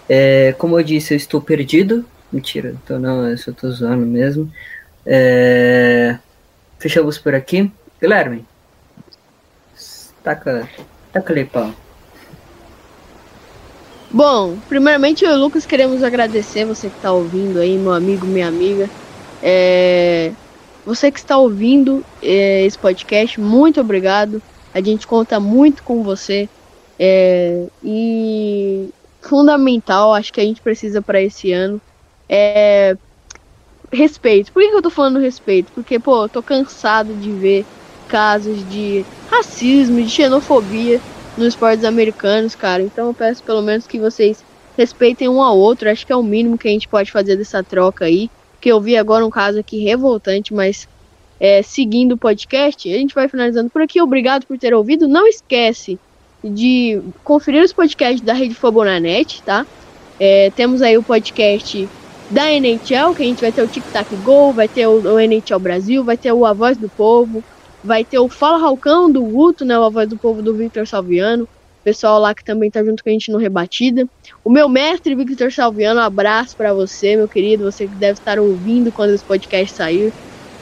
é, 0.09 0.55
como 0.59 0.79
eu 0.79 0.83
disse, 0.83 1.15
eu 1.15 1.17
estou 1.17 1.41
perdido. 1.41 2.05
Mentira, 2.33 2.75
então 2.83 2.99
não, 2.99 3.29
eu 3.29 3.39
só 3.39 3.53
tô 3.53 3.71
zoando 3.71 4.05
mesmo. 4.05 4.51
É... 5.07 6.19
Fechamos 6.79 7.17
por 7.17 7.35
aqui. 7.35 7.71
Guilherme, 8.01 8.45
taca, 10.23 10.69
taca 11.13 11.33
ali, 11.33 11.45
pau. 11.45 11.73
Bom, 14.11 14.57
primeiramente 14.69 15.25
eu 15.25 15.33
e 15.33 15.35
o 15.35 15.39
Lucas 15.39 15.67
queremos 15.67 16.03
agradecer 16.03 16.65
você 16.65 16.89
que 16.89 16.97
está 16.97 17.13
ouvindo 17.13 17.59
aí, 17.59 17.77
meu 17.77 17.93
amigo, 17.93 18.27
minha 18.27 18.49
amiga. 18.49 18.89
É... 19.43 20.33
Você 20.85 21.11
que 21.11 21.19
está 21.19 21.37
ouvindo 21.37 22.05
é, 22.23 22.65
esse 22.65 22.79
podcast, 22.79 23.41
muito 23.41 23.81
obrigado. 23.81 24.41
A 24.73 24.81
gente 24.81 25.07
conta 25.07 25.41
muito 25.41 25.83
com 25.83 26.03
você. 26.03 26.49
É... 26.99 27.67
E 27.83 28.89
fundamental, 29.21 30.15
acho 30.15 30.33
que 30.33 30.41
a 30.41 30.45
gente 30.45 30.63
precisa 30.63 31.03
para 31.03 31.21
esse 31.21 31.53
ano 31.53 31.81
é 32.29 32.97
respeito. 33.93 34.53
Por 34.53 34.63
que, 34.63 34.71
que 34.71 34.77
eu 34.77 34.83
tô 34.83 34.91
falando 34.91 35.19
respeito? 35.19 35.73
Porque, 35.73 35.99
pô, 35.99 36.25
eu 36.25 36.29
tô 36.29 36.43
cansado 36.43 37.15
de 37.15 37.33
ver 37.33 37.67
casos 38.09 38.69
de 38.69 39.05
racismo, 39.27 40.03
de 40.03 40.11
xenofobia 40.11 41.01
nos 41.37 41.49
esportes 41.49 41.85
americanos, 41.85 42.55
cara. 42.55 42.83
Então 42.83 43.09
eu 43.09 43.15
peço 43.15 43.43
pelo 43.45 43.63
menos 43.63 43.87
que 43.87 43.99
vocês 43.99 44.45
respeitem 44.77 45.29
um 45.29 45.43
ao 45.43 45.57
outro. 45.59 45.91
Acho 45.91 46.07
que 46.07 46.13
é 46.13 46.17
o 46.17 46.23
mínimo 46.23 46.59
que 46.59 46.69
a 46.69 46.71
gente 46.71 46.89
pode 46.89 47.11
fazer 47.11 47.37
dessa 47.37 47.63
troca 47.63 48.05
aí. 48.05 48.29
Que 48.61 48.71
eu 48.71 48.81
vi 48.81 48.97
agora 48.97 49.27
um 49.27 49.31
caso 49.31 49.59
aqui 49.59 49.79
revoltante, 49.83 50.55
mas 50.55 50.89
é, 51.39 51.63
seguindo 51.63 52.13
o 52.13 52.19
podcast, 52.19 52.93
a 52.93 52.97
gente 52.97 53.15
vai 53.15 53.29
finalizando 53.29 53.71
por 53.71 53.83
aqui. 53.83 54.01
Obrigado 54.01 54.47
por 54.47 54.59
ter 54.59 54.75
ouvido. 54.75 55.09
Não 55.09 55.27
esquece 55.27 55.99
de 56.43 57.03
conferir 57.25 57.63
os 57.63 57.73
podcasts 57.73 58.21
da 58.21 58.33
Rede 58.33 58.55
Fobonanet, 58.55 59.43
tá? 59.45 59.67
É, 60.19 60.51
temos 60.53 60.81
aí 60.81 60.97
o 60.97 61.05
podcast 61.05 61.91
da 62.29 62.51
NHL, 62.51 63.15
que 63.15 63.23
a 63.23 63.27
gente 63.27 63.41
vai 63.41 63.53
ter 63.53 63.63
o 63.63 63.69
Tic 63.69 63.85
Tac 63.93 64.17
Go, 64.17 64.53
vai 64.53 64.69
ter 64.69 64.87
o, 64.87 65.01
o 65.01 65.21
NHL 65.21 65.61
Brasil, 65.61 66.05
vai 66.05 66.17
ter 66.17 66.33
o 66.33 66.45
A 66.45 66.53
Voz 66.53 66.77
do 66.77 66.89
Povo, 66.91 67.45
vai 67.87 68.05
ter 68.05 68.19
o 68.19 68.29
Fala 68.29 68.59
Ralcão 68.59 69.11
do 69.11 69.23
Guto, 69.23 69.65
né, 69.65 69.77
A 69.77 69.89
Voz 69.89 70.09
do 70.09 70.19
Povo 70.19 70.43
do 70.43 70.55
Victor 70.55 70.87
Salviano, 70.87 71.49
pessoal 71.85 72.19
lá 72.19 72.35
que 72.35 72.45
também 72.45 72.69
tá 72.69 72.83
junto 72.83 73.03
com 73.03 73.09
a 73.09 73.13
gente 73.13 73.31
no 73.31 73.39
Rebatida. 73.39 74.09
O 74.45 74.51
meu 74.51 74.69
mestre 74.69 75.15
Victor 75.15 75.53
Salviano, 75.53 76.01
um 76.01 76.03
abraço 76.03 76.57
para 76.57 76.75
você, 76.75 77.15
meu 77.15 77.29
querido, 77.29 77.63
você 77.63 77.87
que 77.87 77.95
deve 77.95 78.19
estar 78.19 78.41
ouvindo 78.41 78.91
quando 78.91 79.15
esse 79.15 79.25
podcast 79.25 79.77
sair. 79.77 80.13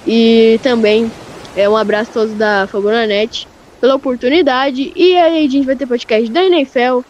E 0.06 0.60
também 0.62 1.10
é 1.56 1.66
um 1.66 1.76
abraço 1.76 2.10
a 2.10 2.14
todos 2.14 2.34
da 2.34 2.66
Fabonanet 2.66 3.48
pela 3.80 3.94
oportunidade. 3.94 4.92
E 4.94 5.16
aí 5.16 5.46
a 5.46 5.48
gente 5.48 5.64
vai 5.64 5.76
ter 5.76 5.86
podcast 5.86 6.30
da 6.30 6.44
NFL, 6.44 7.00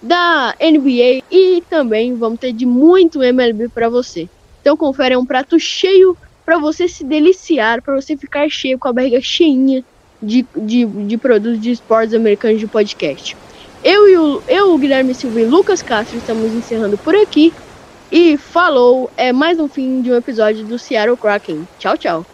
da 0.00 0.54
NBA 0.60 1.24
e 1.28 1.60
também 1.68 2.14
vamos 2.14 2.38
ter 2.38 2.52
de 2.52 2.64
muito 2.64 3.24
MLB 3.24 3.70
para 3.70 3.88
você. 3.88 4.28
Então 4.60 4.76
confere 4.76 5.14
é 5.14 5.18
um 5.18 5.26
prato 5.26 5.58
cheio 5.58 6.16
para 6.44 6.58
você 6.58 6.88
se 6.88 7.04
deliciar, 7.04 7.82
para 7.82 7.94
você 7.94 8.16
ficar 8.16 8.48
cheio 8.50 8.78
com 8.78 8.88
a 8.88 8.92
barriga 8.92 9.20
cheinha 9.20 9.84
de, 10.22 10.48
de, 10.56 10.86
de 11.06 11.18
produtos 11.18 11.60
de 11.60 11.70
esportes 11.70 12.14
americanos 12.14 12.60
de 12.60 12.66
podcast. 12.68 13.36
Eu 13.82 14.08
e 14.08 14.16
o, 14.16 14.42
eu, 14.46 14.74
o 14.74 14.78
Guilherme 14.78 15.14
Silva 15.14 15.40
e 15.40 15.46
Lucas 15.46 15.82
Castro 15.82 16.16
estamos 16.16 16.52
encerrando 16.54 16.98
por 16.98 17.14
aqui. 17.14 17.54
E 18.10 18.38
falou, 18.38 19.10
é 19.16 19.32
mais 19.32 19.58
um 19.58 19.68
fim 19.68 20.00
de 20.00 20.12
um 20.12 20.14
episódio 20.16 20.64
do 20.66 20.78
Seattle 20.78 21.16
Kraken. 21.18 21.68
Tchau, 21.78 21.98
tchau. 21.98 22.33